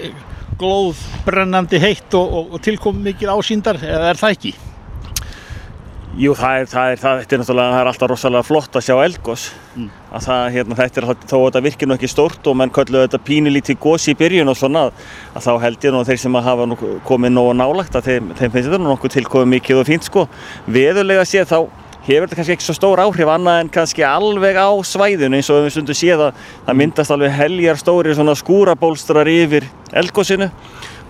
[0.63, 4.53] glóð brennandi heitt og tilkomið mikil ásýndar, eða er það ekki?
[6.13, 8.93] Jú, það er, það er, það, er náttúrulega, það er alltaf rosalega flott að sjá
[9.01, 9.45] eldgós.
[9.73, 9.87] Mm.
[10.13, 13.07] Að það, hérna, þetta er þó að þetta virkir nú ekki stórt og menn kölluðu
[13.07, 14.83] þetta pínulítið gós í byrjun og svona
[15.33, 16.67] að þá held ég nú að þeir sem hafa
[17.09, 20.27] komið nógu nálagt að þeim, þeim finnst þetta nú nokkuð tilkomið mikið og fínt sko.
[20.77, 21.57] Veðurlega séð þá
[22.07, 25.63] hefur þetta kannski ekki svo stór áhrif annað en kannski alveg á svæðinu eins og
[25.63, 30.49] við stundum séð að það myndast alveg heljar stóri svona skúrabólstrar yfir eldgósinu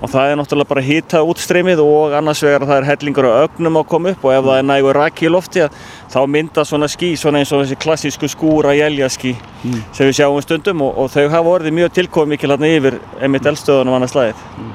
[0.04, 3.80] og það er náttúrulega bara hýta útstreymið og annars vegar það er hellingur og ögnum
[3.80, 5.68] að koma upp og ef það er nægur raki í lofti
[6.12, 9.84] þá mynda svona skí svona eins og þessi klassísku skúra jæljaskí mm.
[9.96, 13.48] sem við sjáum stundum og, og þau hafa orðið mjög tilkomið mikil hérna yfir emitt
[13.54, 14.44] eldstöðunum annars slæðið.
[14.60, 14.74] Mm.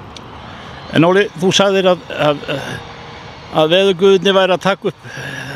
[0.96, 2.46] En Óli, þú sagðir að, að,
[3.56, 5.04] að veðuguðinni væri að taka upp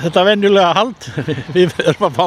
[0.02, 1.08] þetta venjulega hald.
[1.56, 2.26] Við verðum að fá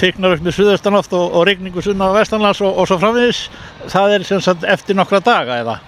[0.00, 3.46] þyknar upp með suðaustanátt og, og regningu sunna á vestanlands og, og svo framviðis
[3.88, 5.78] það er sem sagt eftir nokkra daga eða?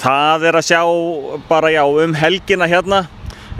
[0.00, 0.80] Það er að sjá
[1.50, 3.04] bara já um helgina hérna.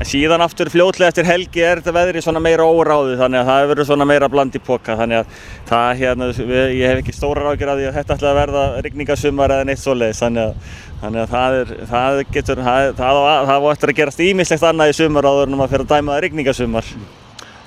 [0.01, 3.59] En síðan aftur fljótlega eftir helgi er þetta veðri svona meira óráðu þannig að það
[3.61, 6.29] hefur verið svona meira bland í poka þannig að það hérna,
[6.73, 10.23] ég hef ekki stóra rákir að að þetta ætla að verða rigningasumar eða neitt svoleiðis
[10.25, 10.73] þannig að,
[11.03, 14.93] þannig að það er, það getur, það, það, það var eftir að gerast ímislegt annað
[14.93, 16.93] í sumar áður en maður fyrir að dæma það rigningasumar.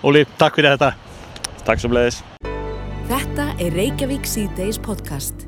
[0.05, 0.93] Óli, takk fyrir þetta.
[1.65, 2.21] Takk svo leiðis.
[3.09, 5.45] Þetta er Reykjavík C-Days podcast.